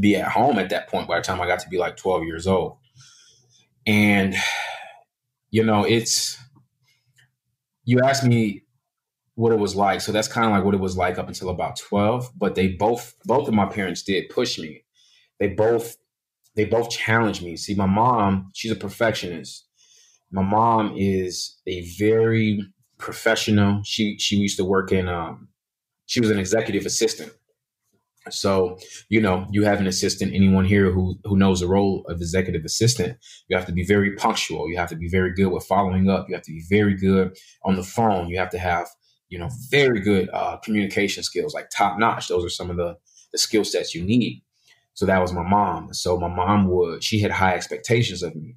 [0.00, 2.24] be at home at that point by the time I got to be like 12
[2.24, 2.78] years old.
[3.86, 4.34] And,
[5.50, 6.38] you know, it's,
[7.84, 8.64] you asked me
[9.34, 10.00] what it was like.
[10.00, 12.30] So that's kind of like what it was like up until about 12.
[12.36, 14.84] But they both, both of my parents did push me.
[15.38, 15.96] They both,
[16.56, 17.56] they both challenged me.
[17.56, 19.65] See, my mom, she's a perfectionist.
[20.30, 22.60] My mom is a very
[22.98, 23.82] professional.
[23.84, 25.48] She she used to work in um
[26.06, 27.32] she was an executive assistant
[28.30, 32.16] so, you know, you have an assistant, anyone here who, who knows the role of
[32.20, 34.68] executive assistant, you have to be very punctual.
[34.70, 36.28] You have to be very good with following up.
[36.28, 38.28] You have to be very good on the phone.
[38.28, 38.88] You have to have,
[39.28, 42.28] you know, very good uh, communication skills, like top notch.
[42.28, 42.96] Those are some of the,
[43.32, 44.42] the skill sets you need.
[44.94, 45.92] So that was my mom.
[45.92, 48.56] So my mom would, she had high expectations of me.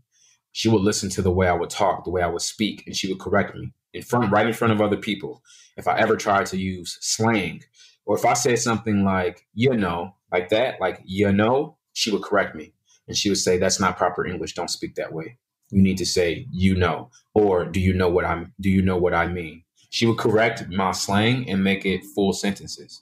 [0.51, 2.95] She would listen to the way I would talk, the way I would speak, and
[2.95, 5.41] she would correct me in front, right in front of other people.
[5.77, 7.63] If I ever tried to use slang,
[8.05, 12.23] or if I said something like, you know, like that, like, you know, she would
[12.23, 12.73] correct me.
[13.07, 14.53] And she would say, that's not proper English.
[14.53, 15.37] Don't speak that way.
[15.71, 18.97] You need to say, you know, or do you know what I'm, do you know
[18.97, 19.63] what I mean?
[19.91, 23.01] She would correct my slang and make it full sentences,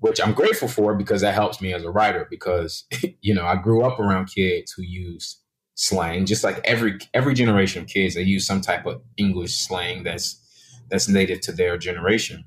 [0.00, 2.84] which I'm grateful for because that helps me as a writer because,
[3.20, 5.40] you know, I grew up around kids who use
[5.76, 10.02] slang, just like every, every generation of kids, they use some type of English slang
[10.02, 10.42] that's,
[10.90, 12.44] that's native to their generation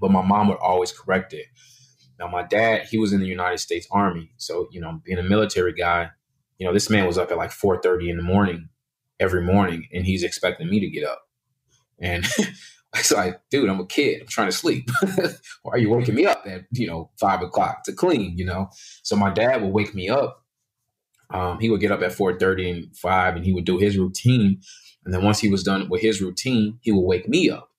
[0.00, 1.46] but my mom would always correct it.
[2.18, 5.22] Now, my dad, he was in the United States Army, so you know, being a
[5.22, 6.10] military guy,
[6.58, 8.68] you know, this man was up at like four thirty in the morning
[9.20, 11.22] every morning, and he's expecting me to get up.
[11.98, 12.26] And
[12.96, 14.22] it's like, dude, I'm a kid.
[14.22, 14.88] I'm trying to sleep.
[15.62, 18.38] Why are you waking me up at you know five o'clock to clean?
[18.38, 18.70] You know,
[19.02, 20.42] so my dad would wake me up.
[21.30, 23.98] Um, he would get up at four thirty and five, and he would do his
[23.98, 24.60] routine.
[25.04, 27.70] And then once he was done with his routine, he would wake me up.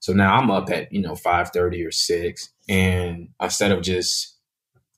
[0.00, 4.36] So now I'm up at, you know, 5:30 or 6 and instead of just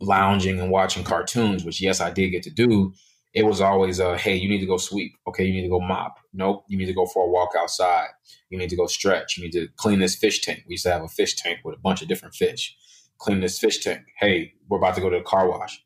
[0.00, 2.92] lounging and watching cartoons, which yes, I did get to do,
[3.34, 5.14] it was always uh, hey, you need to go sweep.
[5.26, 6.16] Okay, you need to go mop.
[6.34, 8.08] Nope, you need to go for a walk outside.
[8.50, 9.38] You need to go stretch.
[9.38, 10.64] You need to clean this fish tank.
[10.66, 12.76] We used to have a fish tank with a bunch of different fish.
[13.18, 14.02] Clean this fish tank.
[14.18, 15.82] Hey, we're about to go to the car wash.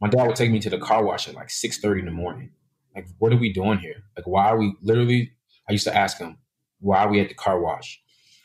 [0.00, 2.52] My dad would take me to the car wash at like 6:30 in the morning.
[2.94, 4.04] Like, what are we doing here?
[4.16, 5.32] Like, why are we literally?
[5.68, 6.38] I used to ask him,
[6.80, 8.00] why are we at the car wash?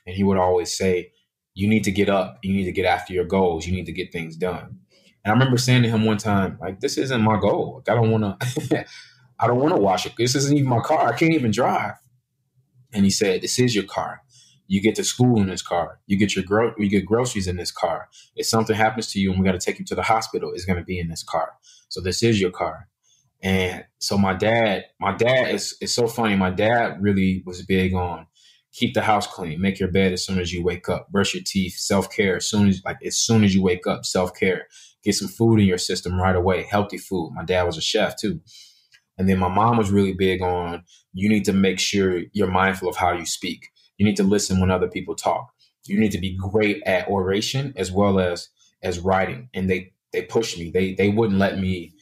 [0.05, 1.11] And he would always say,
[1.53, 2.39] You need to get up.
[2.43, 3.65] You need to get after your goals.
[3.65, 4.79] You need to get things done.
[5.23, 7.77] And I remember saying to him one time, like, this isn't my goal.
[7.77, 8.85] Like, I don't want to,
[9.39, 10.13] I don't want to wash it.
[10.17, 11.07] This isn't even my car.
[11.07, 11.95] I can't even drive.
[12.93, 14.21] And he said, This is your car.
[14.67, 15.99] You get to school in this car.
[16.07, 18.09] You get your gro- you get groceries in this car.
[18.35, 20.65] If something happens to you and we got to take you to the hospital, it's
[20.65, 21.53] going to be in this car.
[21.89, 22.87] So this is your car.
[23.43, 26.35] And so my dad, my dad is it's so funny.
[26.35, 28.27] My dad really was big on
[28.75, 31.43] keep the house clean, make your bed as soon as you wake up, brush your
[31.45, 34.67] teeth, self care as soon as like as soon as you wake up, self care,
[35.03, 37.31] get some food in your system right away, healthy food.
[37.33, 38.41] My dad was a chef too.
[39.17, 42.89] And then my mom was really big on you need to make sure you're mindful
[42.89, 43.69] of how you speak.
[43.97, 45.51] You need to listen when other people talk.
[45.85, 48.49] You need to be great at oration as well as
[48.83, 49.49] as writing.
[49.53, 50.71] And they they pushed me.
[50.71, 51.93] They they wouldn't let me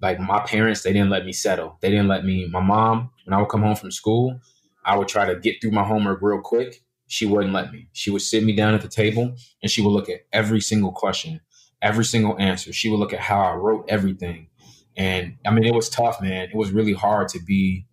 [0.00, 1.78] like my parents, they didn't let me settle.
[1.80, 4.40] They didn't let me my mom, when I would come home from school,
[4.84, 6.82] I would try to get through my homework real quick.
[7.06, 7.88] She wouldn't let me.
[7.92, 10.92] She would sit me down at the table and she would look at every single
[10.92, 11.40] question,
[11.82, 12.72] every single answer.
[12.72, 14.48] She would look at how I wrote everything.
[14.96, 16.48] And I mean, it was tough, man.
[16.48, 17.86] It was really hard to be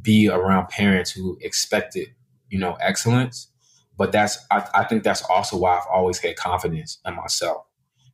[0.00, 2.08] be around parents who expected,
[2.50, 3.50] you know, excellence.
[3.96, 7.66] But that's I, I think that's also why I've always had confidence in myself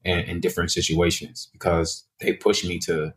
[0.05, 3.13] and in different situations because they push me to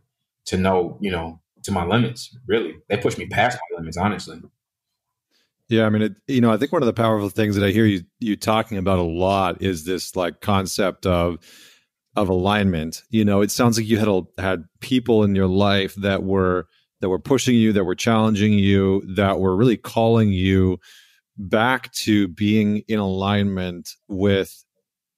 [0.46, 2.36] to know, you know, to my limits.
[2.46, 3.96] Really, they push me past my limits.
[3.96, 4.40] Honestly.
[5.68, 7.70] Yeah, I mean, it, you know, I think one of the powerful things that I
[7.70, 11.38] hear you you talking about a lot is this like concept of
[12.16, 13.02] of alignment.
[13.10, 16.66] You know, it sounds like you had a, had people in your life that were
[17.00, 20.78] that were pushing you, that were challenging you, that were really calling you
[21.48, 24.64] back to being in alignment with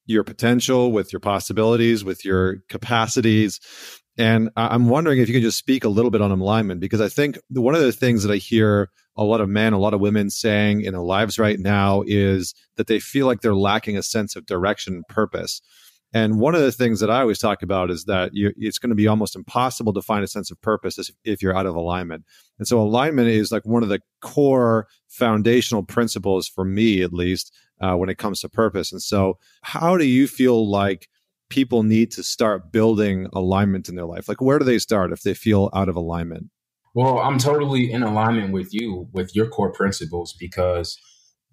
[0.05, 3.59] your potential, with your possibilities, with your capacities.
[4.17, 7.09] And I'm wondering if you can just speak a little bit on alignment because I
[7.09, 10.01] think one of the things that I hear a lot of men, a lot of
[10.01, 14.03] women saying in their lives right now is that they feel like they're lacking a
[14.03, 15.61] sense of direction and purpose.
[16.13, 18.95] And one of the things that I always talk about is that it's going to
[18.95, 22.23] be almost impossible to find a sense of purpose if you're out of alignment.
[22.59, 27.51] And so, alignment is like one of the core foundational principles for me, at least,
[27.81, 28.91] uh, when it comes to purpose.
[28.91, 31.09] And so, how do you feel like
[31.49, 34.29] people need to start building alignment in their life?
[34.29, 36.49] Like, where do they start if they feel out of alignment?
[36.93, 40.95] Well, I'm totally in alignment with you, with your core principles, because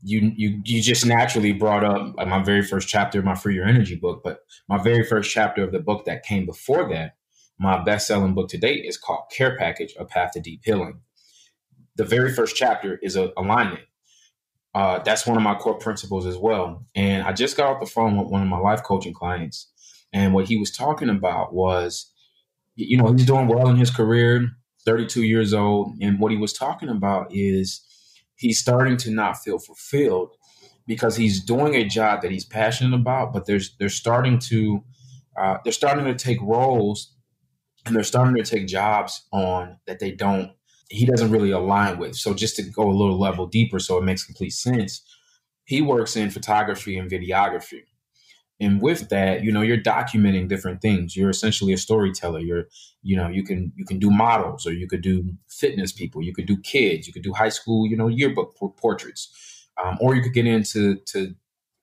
[0.02, 3.66] you you you just naturally brought up my very first chapter of my free your
[3.66, 7.16] energy book but my very first chapter of the book that came before that
[7.60, 11.00] my best-selling book to date is called care package a path to deep healing.
[11.96, 13.84] The very first chapter is a alignment.
[14.74, 16.86] Uh, that's one of my core principles as well.
[16.94, 19.70] And i just got off the phone with one of my life coaching clients
[20.12, 22.10] and what he was talking about was
[22.76, 24.48] you know he's doing well in his career
[24.86, 27.84] 32 years old and what he was talking about is
[28.40, 30.34] he's starting to not feel fulfilled
[30.86, 34.82] because he's doing a job that he's passionate about, but there's they're starting to
[35.38, 37.14] uh, they're starting to take roles
[37.86, 40.50] and they're starting to take jobs on that they don't
[40.88, 42.16] he doesn't really align with.
[42.16, 45.02] So just to go a little level deeper, so it makes complete sense,
[45.64, 47.84] he works in photography and videography.
[48.60, 51.16] And with that, you know, you're documenting different things.
[51.16, 52.40] You're essentially a storyteller.
[52.40, 52.64] You're,
[53.02, 56.22] you know, you can you can do models, or you could do fitness people.
[56.22, 57.06] You could do kids.
[57.06, 60.96] You could do high school, you know, yearbook portraits, um, or you could get into
[61.06, 61.34] to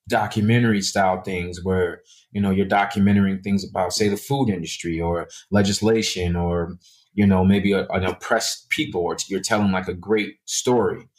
[0.08, 5.28] documentary style things where you know you're documenting things about, say, the food industry or
[5.50, 6.78] legislation, or
[7.14, 11.10] you know, maybe a, an oppressed people, or you're telling like a great story.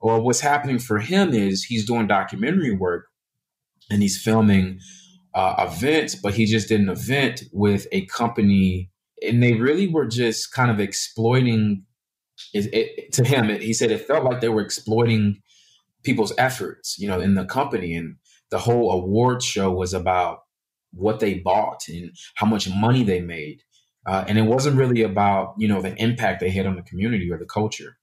[0.00, 3.06] Or what's happening for him is he's doing documentary work
[3.90, 4.80] and he's filming
[5.34, 8.90] uh, events, but he just did an event with a company,
[9.26, 11.84] and they really were just kind of exploiting.
[12.52, 15.40] It, it, to him, it, he said it felt like they were exploiting
[16.02, 18.16] people's efforts, you know, in the company, and
[18.50, 20.40] the whole award show was about
[20.92, 23.62] what they bought and how much money they made.
[24.06, 27.30] Uh, and it wasn't really about you know the impact they had on the community
[27.30, 27.96] or the culture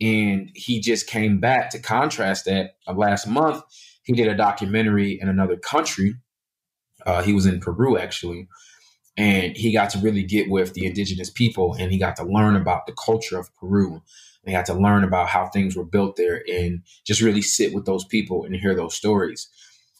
[0.00, 3.62] and he just came back to contrast that uh, last month
[4.06, 6.14] he did a documentary in another country.
[7.04, 8.48] Uh, he was in Peru actually,
[9.16, 12.56] and he got to really get with the indigenous people, and he got to learn
[12.56, 14.02] about the culture of Peru.
[14.44, 17.84] And got to learn about how things were built there, and just really sit with
[17.84, 19.48] those people and hear those stories.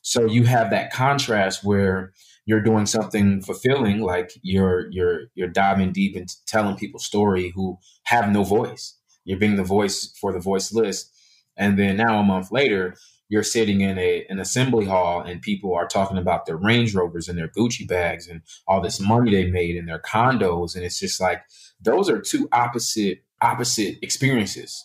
[0.03, 2.13] So you have that contrast where
[2.45, 7.79] you're doing something fulfilling, like you're you're you're diving deep into telling people story who
[8.05, 8.97] have no voice.
[9.25, 11.11] You're being the voice for the voiceless,
[11.57, 12.95] and then now a month later,
[13.29, 17.29] you're sitting in a an assembly hall and people are talking about their Range Rovers
[17.29, 20.99] and their Gucci bags and all this money they made and their condos and it's
[20.99, 21.43] just like
[21.81, 24.85] those are two opposite opposite experiences.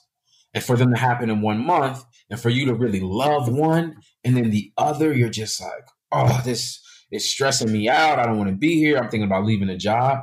[0.54, 3.98] And for them to happen in one month and for you to really love one
[4.24, 8.20] and then the other you're just like, "Oh, this is stressing me out.
[8.20, 8.98] I don't want to be here.
[8.98, 10.20] I'm thinking about leaving a job."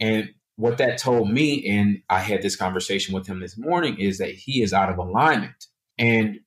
[0.00, 4.18] And what that told me and I had this conversation with him this morning is
[4.18, 5.66] that he is out of alignment.
[5.98, 6.40] And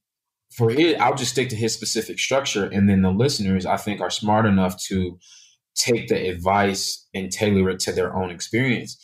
[0.56, 2.66] for it, I'll just stick to his specific structure.
[2.66, 5.18] And then the listeners, I think, are smart enough to
[5.76, 8.98] take the advice and tailor it to their own experience.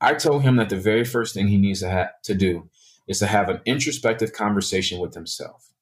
[0.00, 2.68] I told him that the very first thing he needs to, ha- to do
[3.08, 5.72] is to have an introspective conversation with himself.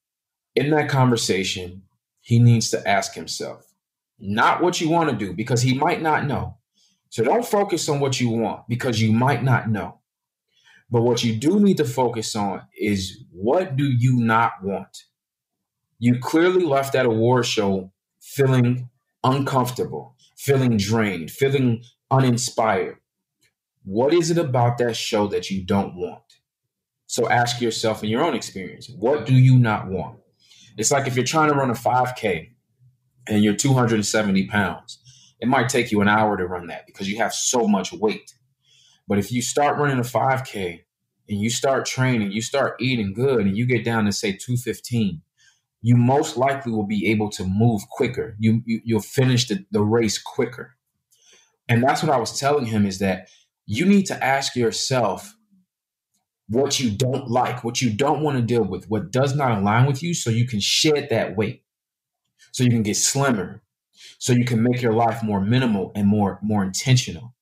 [0.55, 1.83] In that conversation,
[2.20, 3.66] he needs to ask himself,
[4.18, 6.59] not what you want to do, because he might not know.
[7.11, 10.00] So don't focus on what you want because you might not know.
[10.90, 15.05] But what you do need to focus on is what do you not want?
[15.99, 18.90] You clearly left that award show feeling
[19.23, 22.99] uncomfortable, feeling drained, feeling uninspired.
[23.85, 26.23] What is it about that show that you don't want?
[27.07, 30.18] So ask yourself in your own experience, what do you not want?
[30.77, 32.51] It's like if you're trying to run a 5K
[33.29, 34.98] and you're 270 pounds,
[35.40, 38.35] it might take you an hour to run that because you have so much weight.
[39.07, 40.81] But if you start running a 5K
[41.29, 45.23] and you start training, you start eating good, and you get down to say 215,
[45.83, 48.37] you most likely will be able to move quicker.
[48.38, 50.77] You, you you'll finish the, the race quicker.
[51.69, 53.29] And that's what I was telling him is that
[53.67, 55.35] you need to ask yourself
[56.48, 59.87] what you don't like, what you don't want to deal with, what does not align
[59.87, 61.65] with you, so you can shed that weight,
[62.52, 63.63] so you can get slimmer,
[64.19, 67.34] so you can make your life more minimal and more more intentional.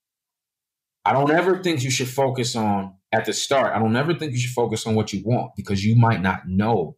[1.04, 3.74] I don't ever think you should focus on at the start.
[3.74, 6.46] I don't ever think you should focus on what you want because you might not
[6.46, 6.96] know.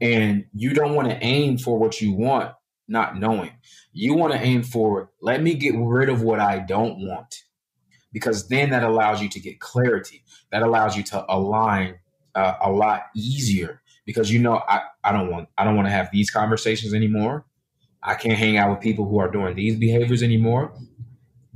[0.00, 2.52] And you don't want to aim for what you want,
[2.86, 3.52] not knowing.
[3.92, 7.42] You want to aim for, let me get rid of what I don't want.
[8.12, 10.22] Because then that allows you to get clarity.
[10.52, 11.96] That allows you to align
[12.34, 15.92] uh, a lot easier because you know I, I don't want I don't want to
[15.92, 17.44] have these conversations anymore.
[18.02, 20.72] I can't hang out with people who are doing these behaviors anymore.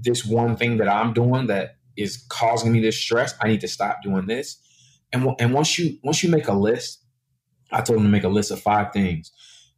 [0.03, 3.69] This one thing that I'm doing that is causing me this stress, I need to
[3.69, 4.61] stop doing this.
[5.13, 7.05] And and once you once you make a list,
[7.73, 9.33] I told him to make a list of five things.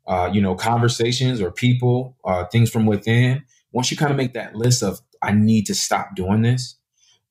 [0.07, 3.45] Uh, you know, conversations or people, uh, things from within.
[3.73, 6.77] Once you kind of make that list of I need to stop doing this,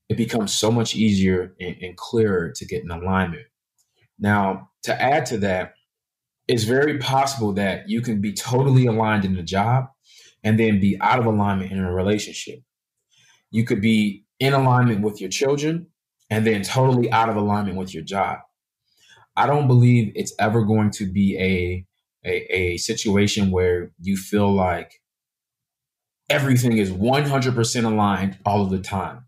[0.10, 3.46] it becomes so much easier and, and clearer to get in alignment.
[4.18, 5.74] Now, to add to that,
[6.48, 9.86] it's very possible that you can be totally aligned in a job
[10.44, 12.60] and then be out of alignment in a relationship.
[13.52, 15.88] You could be in alignment with your children
[16.30, 18.40] and then totally out of alignment with your job.
[19.36, 21.86] I don't believe it's ever going to be a,
[22.28, 24.94] a, a situation where you feel like
[26.30, 29.26] everything is 100% aligned all of the time.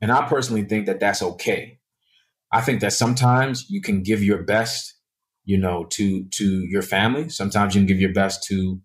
[0.00, 1.78] And I personally think that that's okay.
[2.52, 4.94] I think that sometimes you can give your best,
[5.44, 7.28] you know, to to your family.
[7.28, 8.80] Sometimes you can give your best to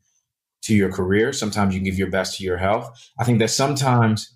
[0.63, 1.31] to your career.
[1.33, 2.89] Sometimes you can give your best to your health.
[3.19, 4.35] I think that sometimes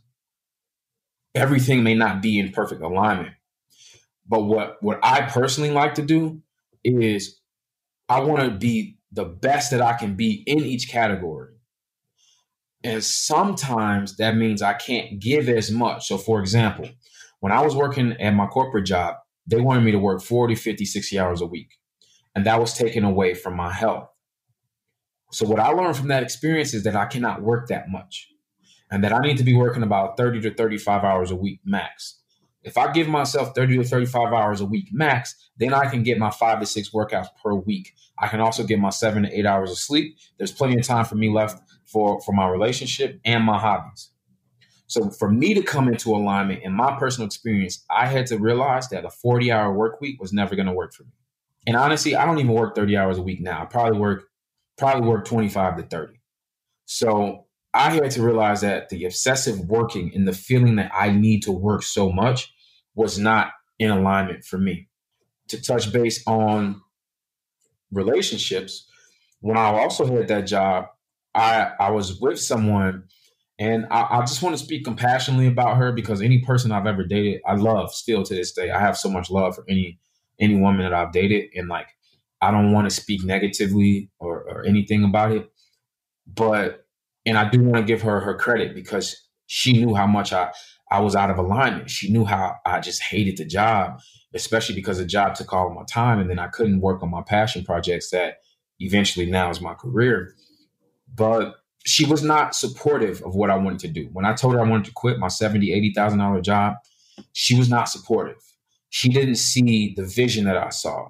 [1.36, 3.36] everything may not be in perfect alignment.
[4.28, 6.42] But what what I personally like to do
[6.84, 7.40] is
[8.08, 11.54] I want to be the best that I can be in each category.
[12.84, 16.08] And sometimes that means I can't give as much.
[16.08, 16.90] So for example,
[17.40, 19.16] when I was working at my corporate job,
[19.48, 21.72] they wanted me to work 40, 50, 60 hours a week.
[22.36, 24.10] And that was taken away from my health.
[25.32, 28.30] So, what I learned from that experience is that I cannot work that much
[28.92, 32.20] and that I need to be working about 30 to 35 hours a week max.
[32.64, 36.18] If I give myself 30 to 35 hours a week max, then I can get
[36.18, 37.94] my five to six workouts per week.
[38.18, 40.18] I can also get my seven to eight hours of sleep.
[40.38, 44.12] There's plenty of time for me left for, for my relationship and my hobbies.
[44.88, 48.90] So for me to come into alignment in my personal experience, I had to realize
[48.90, 51.12] that a 40 hour work week was never going to work for me.
[51.68, 53.62] And honestly, I don't even work 30 hours a week now.
[53.62, 54.24] I probably work
[54.78, 56.20] probably work 25 to 30.
[56.86, 61.43] So I had to realize that the obsessive working and the feeling that I need
[61.43, 62.51] to work so much
[62.95, 64.88] was not in alignment for me.
[65.49, 66.82] To touch base on
[67.91, 68.88] relationships,
[69.41, 70.86] when I also had that job,
[71.34, 73.03] I I was with someone
[73.59, 77.03] and I, I, just want to speak compassionately about her because any person I've ever
[77.03, 78.72] dated, I love still to this day.
[78.72, 79.99] I have so much love for any
[80.39, 81.88] any woman that I've dated, and like
[82.41, 85.51] I don't want to speak negatively or, or anything about it.
[86.26, 86.86] But
[87.30, 89.16] and I do want to give her her credit because
[89.46, 90.52] she knew how much I
[90.92, 91.92] I was out of alignment.
[91.92, 94.00] She knew how I just hated the job,
[94.34, 97.12] especially because the job took all of my time, and then I couldn't work on
[97.12, 98.38] my passion projects that
[98.80, 100.34] eventually now is my career.
[101.14, 101.54] But
[101.86, 104.10] she was not supportive of what I wanted to do.
[104.12, 106.78] When I told her I wanted to quit my seventy, eighty thousand dollar job,
[107.34, 108.42] she was not supportive.
[108.90, 111.10] She didn't see the vision that I saw.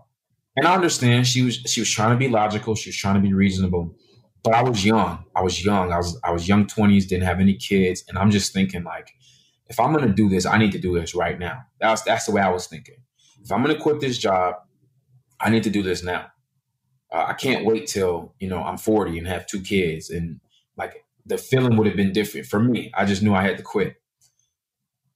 [0.57, 3.21] And I understand she was she was trying to be logical, she was trying to
[3.21, 3.95] be reasonable.
[4.43, 5.25] But I was young.
[5.35, 5.91] I was young.
[5.91, 8.03] I was I was young 20s, didn't have any kids.
[8.07, 9.11] And I'm just thinking like,
[9.67, 11.63] if I'm gonna do this, I need to do this right now.
[11.79, 12.95] That's that's the way I was thinking.
[13.43, 14.55] If I'm gonna quit this job,
[15.39, 16.27] I need to do this now.
[17.11, 20.39] Uh, I can't wait till you know I'm 40 and have two kids and
[20.77, 22.91] like the feeling would have been different for me.
[22.95, 23.95] I just knew I had to quit.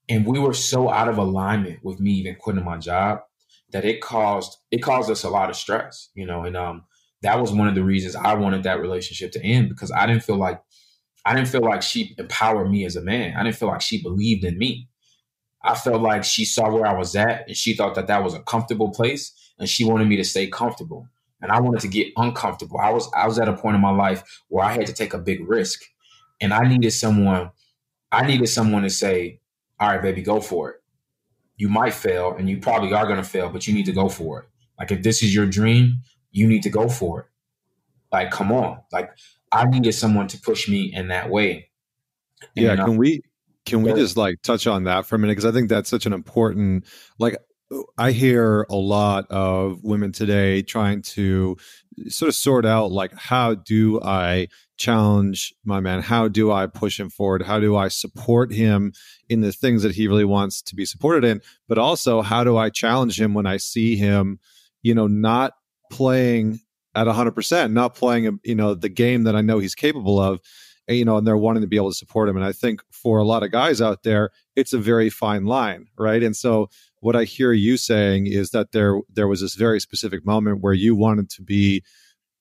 [0.08, 3.20] And we were so out of alignment with me even quitting my job
[3.72, 6.84] that it caused it caused us a lot of stress, you know, and um
[7.24, 10.22] that was one of the reasons I wanted that relationship to end because I didn't
[10.22, 10.62] feel like
[11.26, 13.34] I didn't feel like she empowered me as a man.
[13.36, 14.88] I didn't feel like she believed in me.
[15.62, 18.34] I felt like she saw where I was at and she thought that that was
[18.34, 21.08] a comfortable place and she wanted me to stay comfortable
[21.44, 22.78] and I wanted to get uncomfortable.
[22.80, 25.12] I was I was at a point in my life where I had to take
[25.12, 25.82] a big risk,
[26.40, 27.50] and I needed someone.
[28.10, 29.40] I needed someone to say,
[29.78, 30.76] "All right, baby, go for it.
[31.56, 34.08] You might fail, and you probably are going to fail, but you need to go
[34.08, 34.48] for it.
[34.78, 35.98] Like if this is your dream,
[36.34, 37.26] you need to go for it.
[38.12, 38.80] Like, come on.
[38.92, 39.10] Like
[39.50, 41.70] I needed someone to push me in that way.
[42.56, 43.22] And, yeah, can we
[43.64, 46.04] can we just like touch on that for a minute because I think that's such
[46.04, 46.84] an important
[47.18, 47.38] like
[47.96, 51.56] I hear a lot of women today trying to
[52.08, 56.02] sort of sort out like how do I challenge my man?
[56.02, 57.42] How do I push him forward?
[57.42, 58.92] How do I support him
[59.28, 61.40] in the things that he really wants to be supported in?
[61.68, 64.40] But also, how do I challenge him when I see him,
[64.82, 65.54] you know, not
[65.94, 66.60] playing
[66.94, 70.40] at 100%, not playing, um, you know, the game that I know he's capable of?
[70.88, 72.36] Eh, you know, and they're wanting to be able to support him.
[72.36, 75.86] And I think for a lot of guys out there, it's a very fine line,
[75.98, 76.22] right?
[76.22, 76.68] And so
[77.00, 80.72] what I hear you saying is that there there was this very specific moment where
[80.72, 81.82] you wanted to be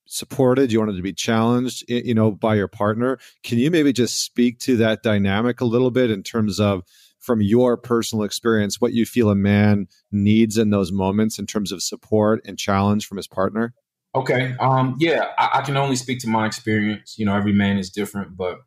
[0.06, 3.18] supported, you wanted to be challenged, eh, you know, by your partner.
[3.44, 6.84] Can you maybe just speak to that dynamic a little bit in terms of
[7.24, 11.72] from your personal experience what you feel a man needs in those moments in terms
[11.72, 13.74] of support and challenge from his partner?
[14.14, 14.56] Okay.
[14.60, 17.16] Um, yeah, I, I can only speak to my experience.
[17.18, 18.58] You know, every man is different, but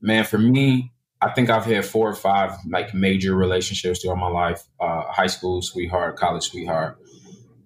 [0.00, 4.28] man, for me, I think I've had four or five like major relationships throughout my
[4.28, 4.62] life.
[4.78, 6.96] Uh, high school sweetheart, college sweetheart,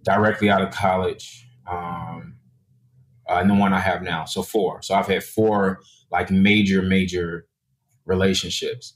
[0.05, 2.37] directly out of college, um,
[3.29, 4.25] uh, and the one I have now.
[4.25, 4.81] So four.
[4.81, 7.47] So I've had four like major, major
[8.07, 8.95] relationships.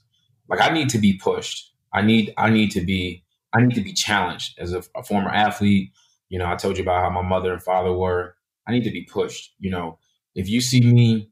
[0.49, 1.73] Like I need to be pushed.
[1.93, 3.23] I need I need to be
[3.53, 5.91] I need to be challenged as a, a former athlete.
[6.29, 8.35] You know, I told you about how my mother and father were.
[8.67, 9.53] I need to be pushed.
[9.59, 9.97] You know,
[10.35, 11.31] if you see me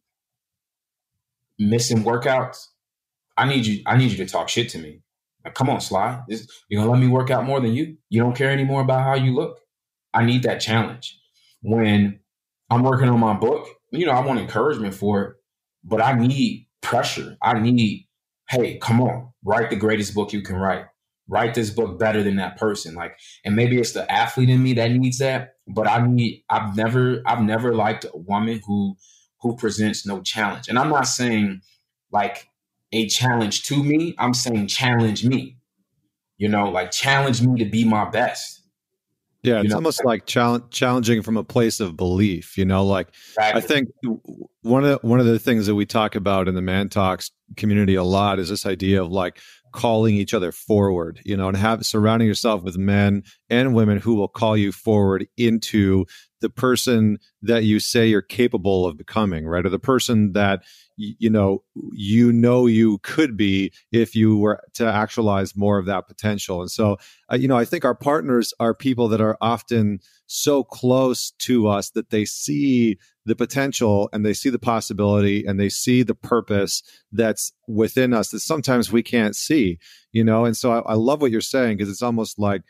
[1.60, 2.68] missing workouts,
[3.38, 3.82] I need you.
[3.86, 5.02] I need you to talk shit to me.
[5.46, 6.22] Like, come on, Sly.
[6.28, 7.98] This, you're gonna let me work out more than you.
[8.10, 9.60] You don't care anymore about how you look.
[10.14, 11.20] I need that challenge.
[11.62, 12.20] When
[12.70, 15.36] I'm working on my book, you know, I want encouragement for it,
[15.84, 17.38] but I need pressure.
[17.42, 18.07] I need,
[18.50, 20.86] hey, come on, write the greatest book you can write.
[21.30, 22.96] Write this book better than that person.
[22.96, 26.44] Like, and maybe it's the athlete in me that needs that, but I need.
[26.50, 28.96] I've never, I've never liked a woman who,
[29.42, 30.70] who presents no challenge.
[30.70, 31.62] And I'm not saying
[32.12, 32.48] like
[32.94, 34.16] a challenge to me.
[34.18, 35.58] I'm saying challenge me.
[36.38, 38.62] You know, like challenge me to be my best.
[39.48, 39.76] Yeah, it's know?
[39.76, 42.58] almost like challenge, challenging from a place of belief.
[42.58, 43.62] You know, like exactly.
[43.62, 43.90] I think
[44.62, 47.96] one of the, one of the things that we talk about in the ManTalks community
[47.96, 49.40] a lot is this idea of like
[49.72, 51.22] calling each other forward.
[51.24, 55.28] You know, and have surrounding yourself with men and women who will call you forward
[55.38, 56.06] into
[56.42, 59.66] the person that you say you're capable of becoming, right?
[59.66, 60.64] Or the person that
[60.98, 66.08] you know you know you could be if you were to actualize more of that
[66.08, 66.62] potential.
[66.62, 66.98] And so
[67.32, 71.68] uh, you know i think our partners are people that are often so close to
[71.68, 76.16] us that they see the potential and they see the possibility and they see the
[76.16, 76.82] purpose
[77.12, 79.78] that's within us that sometimes we can't see
[80.12, 80.46] you know?
[80.46, 82.64] And so i, I love what you're saying because it's almost like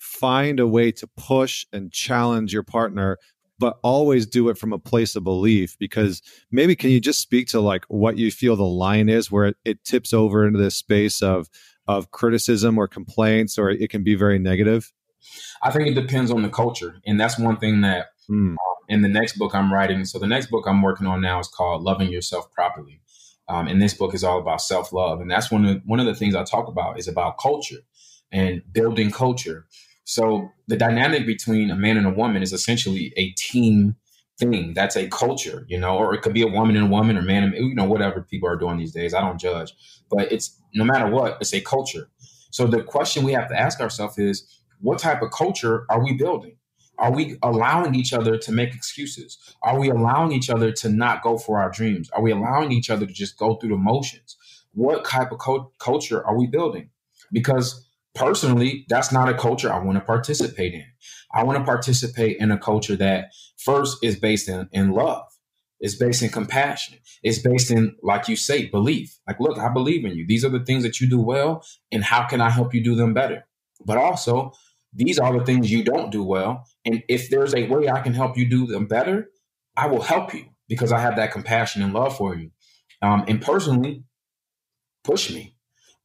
[0.00, 3.18] find a way to push and challenge your partner
[3.60, 7.46] but always do it from a place of belief because maybe can you just speak
[7.46, 10.74] to like what you feel the line is where it, it tips over into this
[10.74, 11.48] space of
[11.86, 14.92] of criticism or complaints or it can be very negative
[15.62, 18.56] i think it depends on the culture and that's one thing that mm.
[18.88, 21.48] in the next book i'm writing so the next book i'm working on now is
[21.48, 23.00] called loving yourself properly
[23.48, 26.14] um, and this book is all about self-love and that's one of one of the
[26.14, 27.80] things i talk about is about culture
[28.32, 29.66] and building culture
[30.10, 33.94] so the dynamic between a man and a woman is essentially a team
[34.40, 34.74] thing.
[34.74, 37.22] That's a culture, you know, or it could be a woman and a woman or
[37.22, 39.14] man and you know whatever people are doing these days.
[39.14, 39.72] I don't judge,
[40.10, 42.08] but it's no matter what, it's a culture.
[42.50, 44.44] So the question we have to ask ourselves is,
[44.80, 46.56] what type of culture are we building?
[46.98, 49.38] Are we allowing each other to make excuses?
[49.62, 52.10] Are we allowing each other to not go for our dreams?
[52.10, 54.36] Are we allowing each other to just go through the motions?
[54.74, 56.90] What type of co- culture are we building?
[57.30, 60.86] Because personally, that's not a culture I want to participate in.
[61.32, 65.24] I want to participate in a culture that first is based in, in love.
[65.80, 66.98] It's based in compassion.
[67.22, 69.18] It's based in, like you say, belief.
[69.26, 70.26] Like, look, I believe in you.
[70.26, 72.94] These are the things that you do well, and how can I help you do
[72.94, 73.46] them better?
[73.84, 74.52] But also,
[74.92, 76.66] these are the things you don't do well.
[76.84, 79.30] And if there's a way I can help you do them better,
[79.76, 82.50] I will help you because I have that compassion and love for you.
[83.00, 84.04] Um, and personally,
[85.04, 85.54] push me,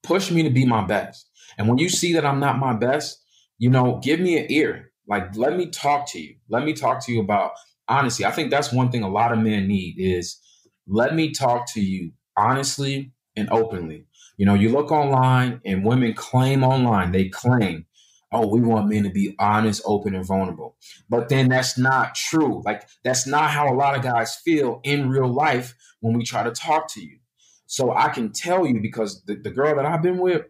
[0.03, 1.29] push me to be my best.
[1.57, 3.23] And when you see that I'm not my best,
[3.57, 4.91] you know, give me an ear.
[5.07, 6.35] Like, let me talk to you.
[6.49, 7.51] Let me talk to you about
[7.87, 8.25] honesty.
[8.25, 10.39] I think that's one thing a lot of men need is
[10.87, 14.05] let me talk to you honestly and openly.
[14.37, 17.85] You know, you look online and women claim online, they claim,
[18.31, 20.75] oh, we want men to be honest, open, and vulnerable.
[21.09, 22.61] But then that's not true.
[22.65, 26.43] Like, that's not how a lot of guys feel in real life when we try
[26.43, 27.19] to talk to you.
[27.67, 30.45] So I can tell you because the, the girl that I've been with,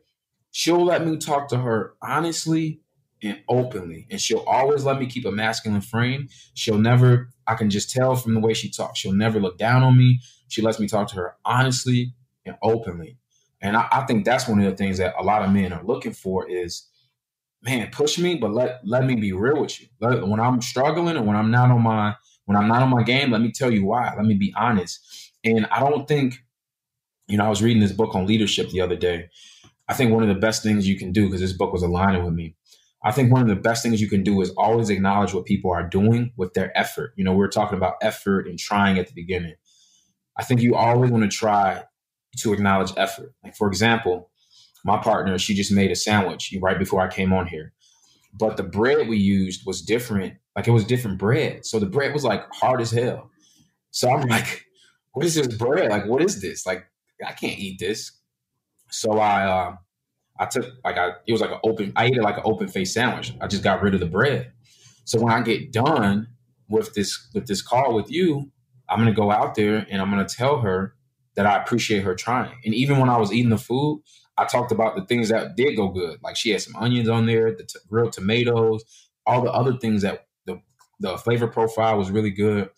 [0.58, 2.80] she'll let me talk to her honestly
[3.22, 4.08] and openly.
[4.10, 6.30] And she'll always let me keep a masculine frame.
[6.54, 9.84] She'll never, I can just tell from the way she talks, she'll never look down
[9.84, 10.22] on me.
[10.48, 12.14] She lets me talk to her honestly
[12.46, 13.18] and openly.
[13.62, 15.84] And I, I think that's one of the things that a lot of men are
[15.84, 16.88] looking for is,
[17.62, 19.88] man, push me, but let let me be real with you.
[20.00, 23.04] Let, when I'm struggling and when I'm not on my when I'm not on my
[23.04, 24.14] game, let me tell you why.
[24.16, 25.34] Let me be honest.
[25.44, 26.36] And I don't think,
[27.28, 29.30] you know, I was reading this book on leadership the other day,
[29.88, 32.24] I think one of the best things you can do, because this book was aligning
[32.24, 32.56] with me,
[33.04, 35.72] I think one of the best things you can do is always acknowledge what people
[35.72, 37.14] are doing with their effort.
[37.16, 39.54] You know, we are talking about effort and trying at the beginning.
[40.38, 41.84] I think you always want to try
[42.38, 43.34] to acknowledge effort.
[43.44, 44.32] Like, for example,
[44.84, 47.74] my partner, she just made a sandwich right before I came on here.
[48.34, 50.34] But the bread we used was different.
[50.56, 51.64] Like, it was different bread.
[51.66, 53.30] So the bread was like hard as hell.
[53.92, 54.66] So I'm like,
[55.14, 55.92] what is this bread?
[55.92, 56.66] Like, what is this?
[56.66, 56.86] Like,
[57.26, 58.12] I can't eat this.
[58.90, 59.76] So I uh,
[60.40, 62.68] I took like I it was like an open I ate it like an open
[62.68, 63.34] face sandwich.
[63.42, 64.52] I just got rid of the bread.
[65.06, 66.28] So when I get done
[66.68, 68.52] with this with this call with you,
[68.90, 70.96] I'm gonna go out there and I'm gonna tell her
[71.36, 72.54] that I appreciate her trying.
[72.66, 74.02] And even when I was eating the food,
[74.38, 76.20] I talked about the things that did go good.
[76.24, 78.84] Like she had some onions on there, the t- grilled tomatoes,
[79.26, 80.62] all the other things that the
[81.00, 82.70] the flavor profile was really good.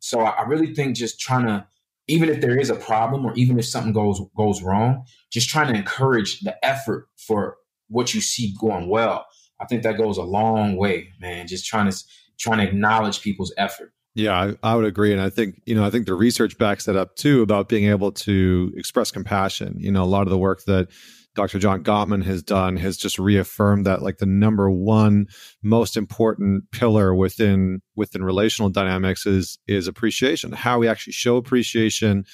[0.00, 1.66] So I, I really think just trying to
[2.10, 5.72] even if there is a problem or even if something goes goes wrong, just trying
[5.72, 7.56] to encourage the effort for
[7.88, 9.26] what you see going well.
[9.60, 11.46] I think that goes a long way, man.
[11.46, 11.96] Just trying to
[12.38, 13.92] trying to acknowledge people's effort.
[14.14, 16.86] Yeah, I, I, would agree, and I think you know I think the research backs
[16.86, 19.76] that up too about being able to express compassion.
[19.78, 20.88] You know, a lot of the work that
[21.34, 21.58] Dr.
[21.58, 25.26] John Gottman has done has just reaffirmed that like the number one
[25.62, 30.52] most important pillar within within relational dynamics is is appreciation.
[30.52, 32.24] How we actually show appreciation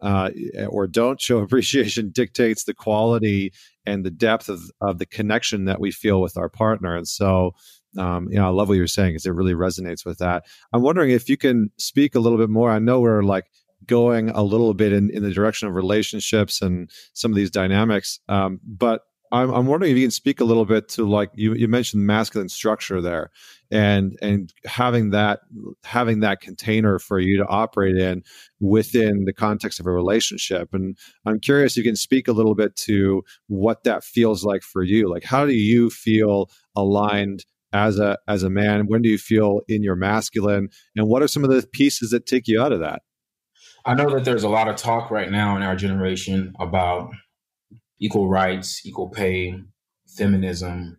[0.00, 0.30] uh,
[0.68, 3.52] or don't show appreciation dictates the quality
[3.86, 6.96] and the depth of, of the connection that we feel with our partner.
[6.96, 7.54] And so,
[7.98, 10.44] um, you know, I love what you're saying because it really resonates with that.
[10.72, 12.70] I'm wondering if you can speak a little bit more.
[12.70, 13.46] I know we're like
[13.86, 18.20] going a little bit in, in the direction of relationships and some of these dynamics.
[18.28, 19.02] Um, but
[19.34, 22.06] I'm, I'm wondering if you can speak a little bit to like you, you mentioned
[22.06, 23.30] masculine structure there
[23.70, 25.40] and and having that
[25.82, 28.22] having that container for you to operate in
[28.60, 30.72] within the context of a relationship.
[30.72, 34.62] And i'm curious if you can speak a little bit to what that feels like
[34.62, 35.10] for you.
[35.10, 38.86] Like how do you feel aligned as a as a man?
[38.86, 40.68] When do you feel in your masculine?
[40.94, 43.02] And what are some of the pieces that take you out of that
[43.86, 47.10] I know that there's a lot of talk right now in our generation about
[48.00, 49.54] equal rights, equal pay,
[50.06, 50.96] feminism.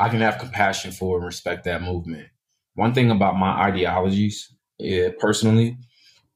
[0.00, 2.28] I can have compassion for and respect that movement.
[2.74, 5.78] One thing about my ideologies eh, personally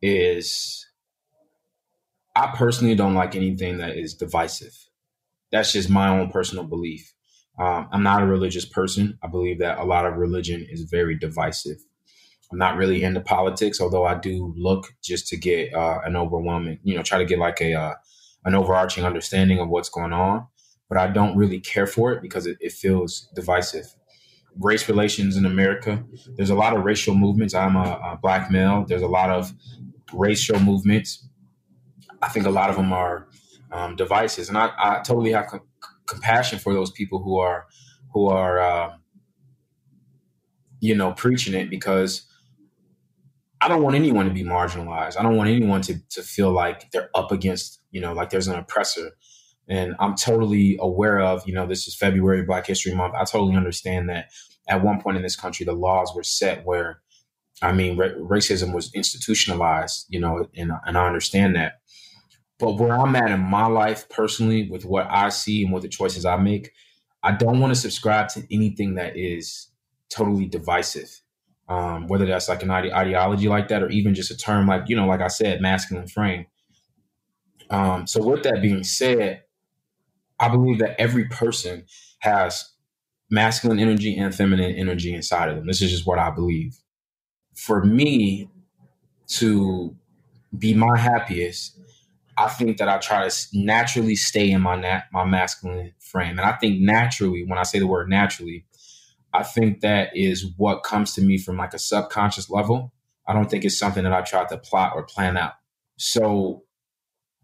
[0.00, 0.86] is
[2.36, 4.74] I personally don't like anything that is divisive.
[5.50, 7.12] That's just my own personal belief.
[7.58, 9.18] Um, I'm not a religious person.
[9.24, 11.78] I believe that a lot of religion is very divisive.
[12.50, 16.78] I'm not really into politics, although I do look just to get uh, an overwhelming,
[16.82, 17.94] you know, try to get like a uh,
[18.44, 20.46] an overarching understanding of what's going on.
[20.88, 23.94] But I don't really care for it because it, it feels divisive.
[24.58, 26.02] Race relations in America,
[26.36, 27.54] there's a lot of racial movements.
[27.54, 28.84] I'm a, a black male.
[28.88, 29.52] There's a lot of
[30.12, 31.28] racial movements.
[32.22, 33.28] I think a lot of them are
[33.70, 35.66] um, devices, and I, I totally have co-
[36.06, 37.66] compassion for those people who are
[38.14, 38.94] who are uh,
[40.80, 42.27] you know preaching it because
[43.60, 45.18] I don't want anyone to be marginalized.
[45.18, 48.48] I don't want anyone to to feel like they're up against, you know, like there's
[48.48, 49.10] an oppressor.
[49.68, 53.14] And I'm totally aware of, you know, this is February Black History Month.
[53.14, 54.30] I totally understand that
[54.66, 57.00] at one point in this country, the laws were set where,
[57.60, 61.80] I mean, ra- racism was institutionalized, you know, and, and I understand that.
[62.58, 65.88] But where I'm at in my life personally, with what I see and what the
[65.88, 66.72] choices I make,
[67.22, 69.68] I don't want to subscribe to anything that is
[70.08, 71.20] totally divisive
[71.68, 74.84] um, whether that's like an ide- ideology like that or even just a term like
[74.88, 76.46] you know like i said masculine frame.
[77.70, 79.42] Um, so with that being said
[80.40, 81.84] i believe that every person
[82.20, 82.72] has
[83.30, 85.66] masculine energy and feminine energy inside of them.
[85.66, 86.78] This is just what i believe.
[87.56, 88.50] For me
[89.28, 89.96] to
[90.58, 91.78] be my happiest
[92.38, 96.38] i think that i try to naturally stay in my nat- my masculine frame.
[96.38, 98.64] And i think naturally when i say the word naturally
[99.38, 102.92] I think that is what comes to me from like a subconscious level.
[103.28, 105.52] I don't think it's something that I try to plot or plan out.
[105.96, 106.64] So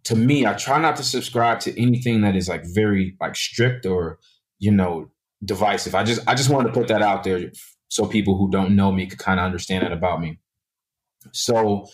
[0.05, 3.87] to me, I try not to subscribe to anything that is like very like strict
[3.87, 4.19] or,
[4.59, 5.11] you know,
[5.45, 5.95] divisive.
[5.95, 7.53] I just I just wanted to put that out there
[7.89, 10.41] so people who don't know me could kind of understand that about me.
[11.33, 11.87] So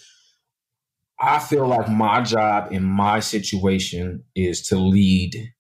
[1.21, 5.53] I feel like my job in my situation is to lead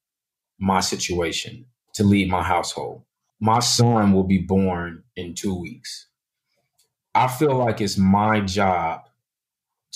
[0.58, 3.04] my situation, to lead my household
[3.40, 6.08] my son will be born in two weeks.
[7.14, 9.00] I feel like it's my job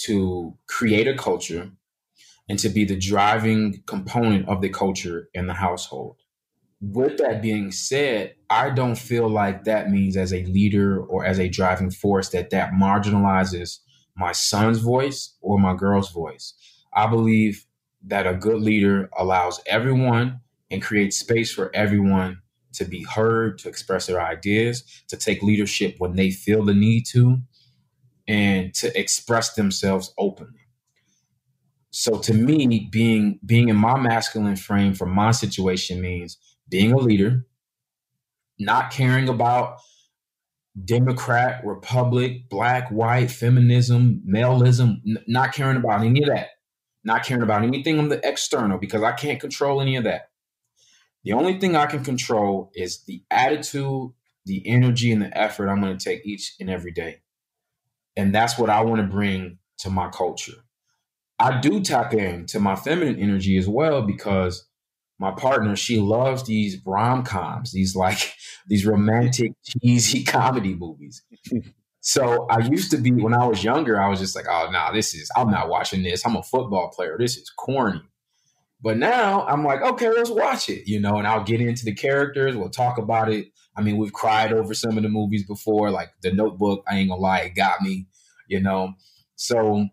[0.07, 1.71] to create a culture
[2.49, 6.17] and to be the driving component of the culture in the household.
[6.81, 11.39] With that being said, I don't feel like that means as a leader or as
[11.39, 13.79] a driving force that that marginalizes
[14.17, 16.55] my son's voice or my girl's voice.
[16.93, 17.67] I believe
[18.07, 20.41] that a good leader allows everyone
[20.71, 22.43] and creates space for everyone
[22.75, 27.05] to be heard, to express their ideas, to take leadership when they feel the need
[27.07, 27.39] to,
[28.27, 30.61] and to express themselves openly.
[31.91, 36.97] So to me, being being in my masculine frame for my situation means being a
[36.97, 37.47] leader,
[38.59, 39.79] not caring about
[40.85, 46.49] Democrat, Republic, black, white, feminism, maleism, n- not caring about any of that.
[47.05, 50.31] Not caring about anything on the external because I can't control any of that
[51.25, 54.13] The only thing I can control is the attitude,
[54.45, 57.23] the energy, and the effort I'm going to take each and every day.
[58.17, 60.65] And that's what I want to bring to my culture.
[61.39, 64.69] I do tap into my feminine energy as well because
[65.19, 68.35] my partner, she loves these rom coms, these like
[68.69, 71.23] these romantic, cheesy comedy movies.
[72.01, 74.73] So I used to be when I was younger, I was just like, oh no,
[74.73, 76.25] nah, this is I'm not watching this.
[76.27, 77.17] I'm a football player.
[77.19, 78.03] This is corny.
[78.85, 81.95] But now I'm like, okay, let's watch it, you know, and I'll get into the
[81.95, 82.55] characters.
[82.55, 83.47] We'll talk about it.
[83.75, 86.85] I mean, we've cried over some of the movies before, like The Notebook.
[86.87, 88.09] I ain't gonna lie, it got me,
[88.47, 88.93] you know.
[89.37, 89.89] So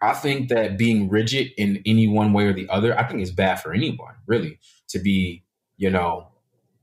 [0.00, 3.32] I think that being rigid in any one way or the other, I think is
[3.32, 4.60] bad for anyone, really.
[4.90, 5.42] To be,
[5.76, 6.28] you know,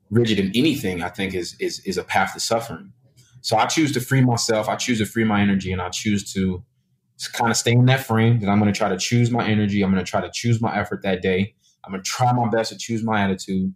[0.09, 2.91] rigid in anything, I think is is is a path to suffering.
[3.39, 4.67] So I choose to free myself.
[4.67, 6.65] I choose to free my energy, and I choose to
[7.27, 8.39] kind of stay in that frame.
[8.39, 9.81] That I'm going to try to choose my energy.
[9.81, 11.55] I'm going to try to choose my effort that day.
[11.83, 13.73] I'm going to try my best to choose my attitude,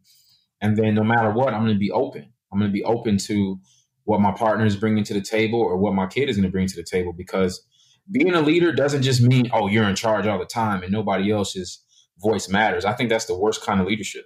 [0.62, 2.32] and then no matter what, I'm going to be open.
[2.52, 3.60] I'm going to be open to
[4.06, 6.52] what my partner is bringing to the table or what my kid is going to
[6.52, 7.66] bring to the table because
[8.12, 11.32] being a leader doesn't just mean oh you're in charge all the time and nobody
[11.32, 11.84] else's
[12.20, 14.26] voice matters i think that's the worst kind of leadership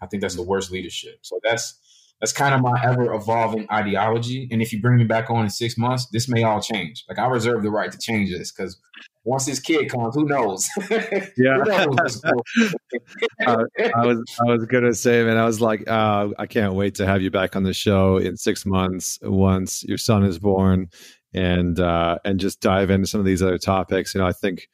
[0.00, 1.78] i think that's the worst leadership so that's
[2.22, 4.46] that's kind of my ever evolving ideology.
[4.52, 7.04] And if you bring me back on in six months, this may all change.
[7.08, 8.78] Like I reserve the right to change this because
[9.24, 10.68] once this kid comes, who knows?
[11.36, 11.58] Yeah.
[11.64, 12.30] who knows uh,
[13.96, 17.06] I was I was gonna say, man, I was like, uh, I can't wait to
[17.06, 20.90] have you back on the show in six months once your son is born,
[21.34, 24.14] and uh, and just dive into some of these other topics.
[24.14, 24.68] You know, I think.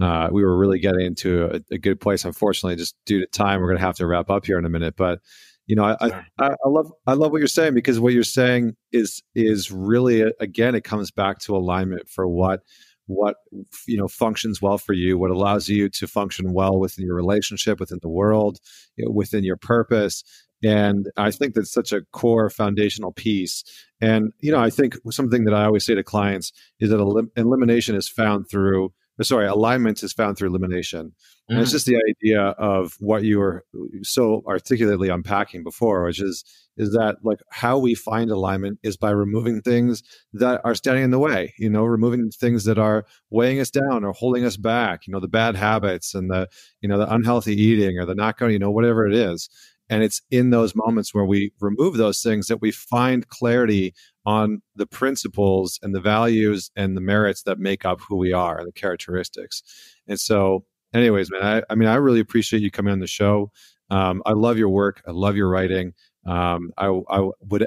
[0.00, 2.24] Uh, we were really getting into a, a good place.
[2.24, 4.70] Unfortunately, just due to time, we're going to have to wrap up here in a
[4.70, 4.94] minute.
[4.96, 5.20] But
[5.66, 5.96] you know, I,
[6.38, 10.22] I, I, love I love what you're saying because what you're saying is is really
[10.22, 12.60] uh, again it comes back to alignment for what
[13.06, 13.36] what
[13.86, 17.78] you know functions well for you, what allows you to function well within your relationship,
[17.78, 18.58] within the world,
[18.96, 20.24] you know, within your purpose.
[20.64, 23.64] And I think that's such a core foundational piece.
[24.00, 27.30] And you know, I think something that I always say to clients is that elim-
[27.36, 28.92] elimination is found through
[29.22, 31.12] sorry, alignment is found through elimination.
[31.52, 31.74] And it's mm.
[31.74, 33.64] just the idea of what you were
[34.02, 36.44] so articulately unpacking before, which is
[36.78, 41.10] is that like how we find alignment is by removing things that are standing in
[41.10, 45.06] the way, you know, removing things that are weighing us down or holding us back,
[45.06, 46.48] you know, the bad habits and the,
[46.80, 49.50] you know, the unhealthy eating or the not going, you know, whatever it is.
[49.90, 53.92] And it's in those moments where we remove those things that we find clarity
[54.24, 58.58] on the principles and the values and the merits that make up who we are
[58.58, 59.62] and the characteristics.
[60.08, 60.64] And so,
[60.94, 63.50] anyways, man, I, I mean, I really appreciate you coming on the show.
[63.90, 65.02] Um, I love your work.
[65.06, 65.94] I love your writing.
[66.24, 67.66] Um, I, I, would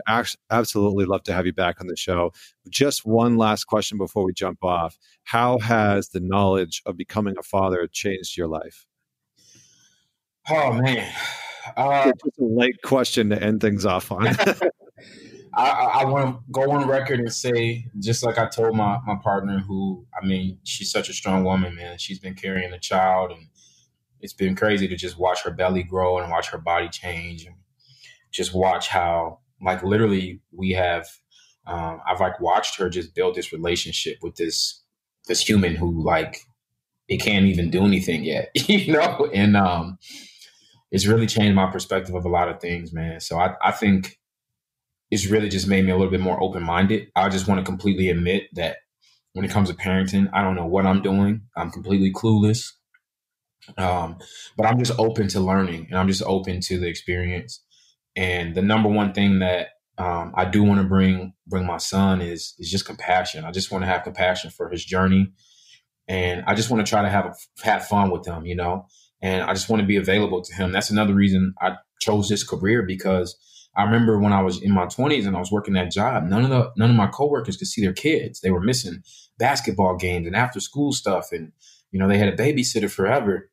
[0.49, 2.31] absolutely love to have you back on the show.
[2.69, 4.97] Just one last question before we jump off.
[5.23, 8.85] How has the knowledge of becoming a father changed your life?
[10.49, 11.11] Oh, man.
[11.75, 14.27] Uh, just a light question to end things off on.
[15.55, 19.15] I, I want to go on record and say, just like I told my, my
[19.15, 21.97] partner, who, I mean, she's such a strong woman, man.
[21.97, 23.47] She's been carrying a child, and
[24.19, 27.55] it's been crazy to just watch her belly grow and watch her body change, and
[28.31, 31.07] just watch how, like, literally, we have,
[31.65, 34.83] um, I've like watched her just build this relationship with this
[35.27, 36.37] this human who, like,
[37.07, 39.97] it can't even do anything yet, you know, and um,
[40.91, 43.21] it's really changed my perspective of a lot of things, man.
[43.21, 44.19] So I, I think
[45.11, 47.07] it's really just made me a little bit more open minded.
[47.15, 48.77] I just want to completely admit that
[49.33, 51.41] when it comes to parenting, I don't know what I'm doing.
[51.55, 52.71] I'm completely clueless.
[53.77, 54.17] Um,
[54.57, 57.63] but I'm just open to learning and I'm just open to the experience.
[58.15, 62.21] And the number one thing that um, I do want to bring bring my son
[62.21, 63.45] is is just compassion.
[63.45, 65.31] I just want to have compassion for his journey,
[66.07, 67.33] and I just want to try to have a,
[67.63, 68.87] have fun with him, you know.
[69.21, 70.71] And I just want to be available to him.
[70.71, 73.37] That's another reason I chose this career because
[73.77, 76.43] I remember when I was in my 20s and I was working that job, none
[76.43, 78.39] of the none of my coworkers could see their kids.
[78.39, 79.03] They were missing
[79.37, 81.51] basketball games and after school stuff and
[81.91, 83.49] you know, they had a babysitter forever.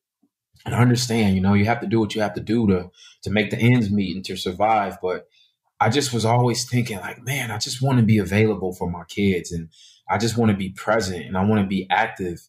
[0.64, 2.90] And I understand, you know, you have to do what you have to do to
[3.22, 5.26] to make the ends meet and to survive, but
[5.80, 9.02] I just was always thinking like, man, I just want to be available for my
[9.08, 9.68] kids and
[10.08, 12.40] I just want to be present and I want to be active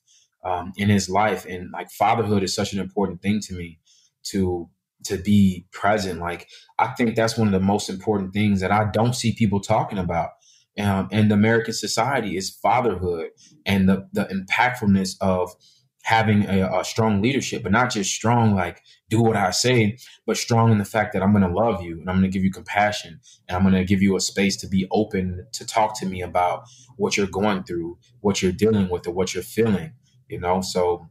[0.44, 3.80] um, in his life and like fatherhood is such an important thing to me
[4.26, 4.70] to
[5.06, 6.20] to be present.
[6.20, 6.48] Like
[6.80, 9.98] I think that's one of the most important things that I don't see people talking
[9.98, 10.30] about.
[10.80, 13.30] Um, in American society is fatherhood
[13.66, 15.52] and the the impactfulness of
[16.04, 20.36] having a, a, strong leadership, but not just strong like do what I say, but
[20.36, 22.44] strong in the fact that I'm going to love you and I'm going to give
[22.44, 25.98] you compassion and I'm going to give you a space to be open to talk
[26.00, 26.66] to me about
[26.98, 29.94] what you're going through, what you're dealing with, or what you're feeling.
[30.28, 31.08] You know, so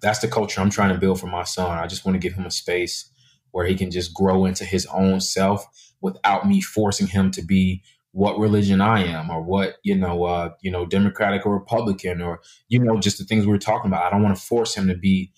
[0.00, 1.78] that's the culture I'm trying to build for my son.
[1.78, 3.10] I just want to give him a space
[3.50, 5.66] where he can just grow into his own self
[6.00, 7.82] without me forcing him to be
[8.12, 12.40] what religion I am or what, you know, uh, you know, Democratic or Republican or,
[12.68, 14.04] you know, just the things we were talking about.
[14.04, 15.32] I don't want to force him to be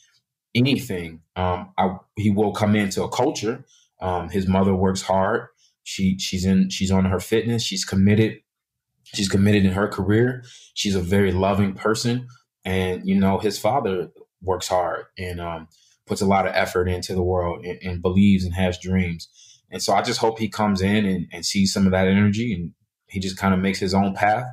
[0.55, 1.21] anything.
[1.37, 3.65] Um, I, he will come into a culture.
[4.01, 5.49] Um, his mother works hard.
[5.83, 7.63] She she's in she's on her fitness.
[7.63, 8.39] She's committed.
[9.05, 10.45] She's committed in her career.
[10.75, 12.29] She's a very loving person,
[12.65, 14.11] and you know his father
[14.43, 15.69] works hard and um,
[16.07, 19.29] puts a lot of effort into the world and, and believes and has dreams.
[19.71, 22.55] And so I just hope he comes in and, and sees some of that energy
[22.55, 22.73] and
[23.07, 24.47] he just kind of makes his own path.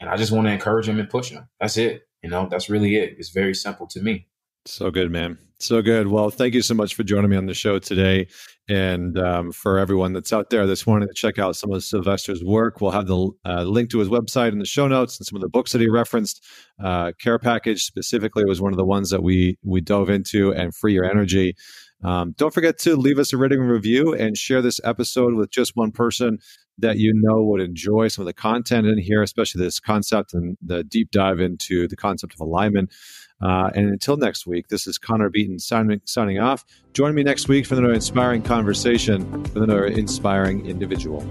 [0.00, 1.48] And I just want to encourage him and push him.
[1.60, 2.02] That's it.
[2.22, 3.16] You know, that's really it.
[3.18, 4.26] It's very simple to me.
[4.66, 5.38] So good, man.
[5.60, 6.06] So good.
[6.06, 8.28] Well, thank you so much for joining me on the show today.
[8.68, 12.44] And um, for everyone that's out there that's wanting to check out some of Sylvester's
[12.44, 15.36] work, we'll have the uh, link to his website in the show notes and some
[15.36, 16.46] of the books that he referenced.
[16.82, 20.74] Uh, Care Package specifically was one of the ones that we we dove into, and
[20.74, 21.56] Free Your Energy.
[22.04, 25.72] Um, don't forget to leave us a rating review and share this episode with just
[25.74, 26.38] one person
[26.78, 30.56] that you know would enjoy some of the content in here, especially this concept and
[30.62, 32.92] the deep dive into the concept of alignment.
[33.40, 36.64] Uh, and until next week, this is Connor Beaton signing, signing off.
[36.92, 41.24] Join me next week for another inspiring conversation with another inspiring individual.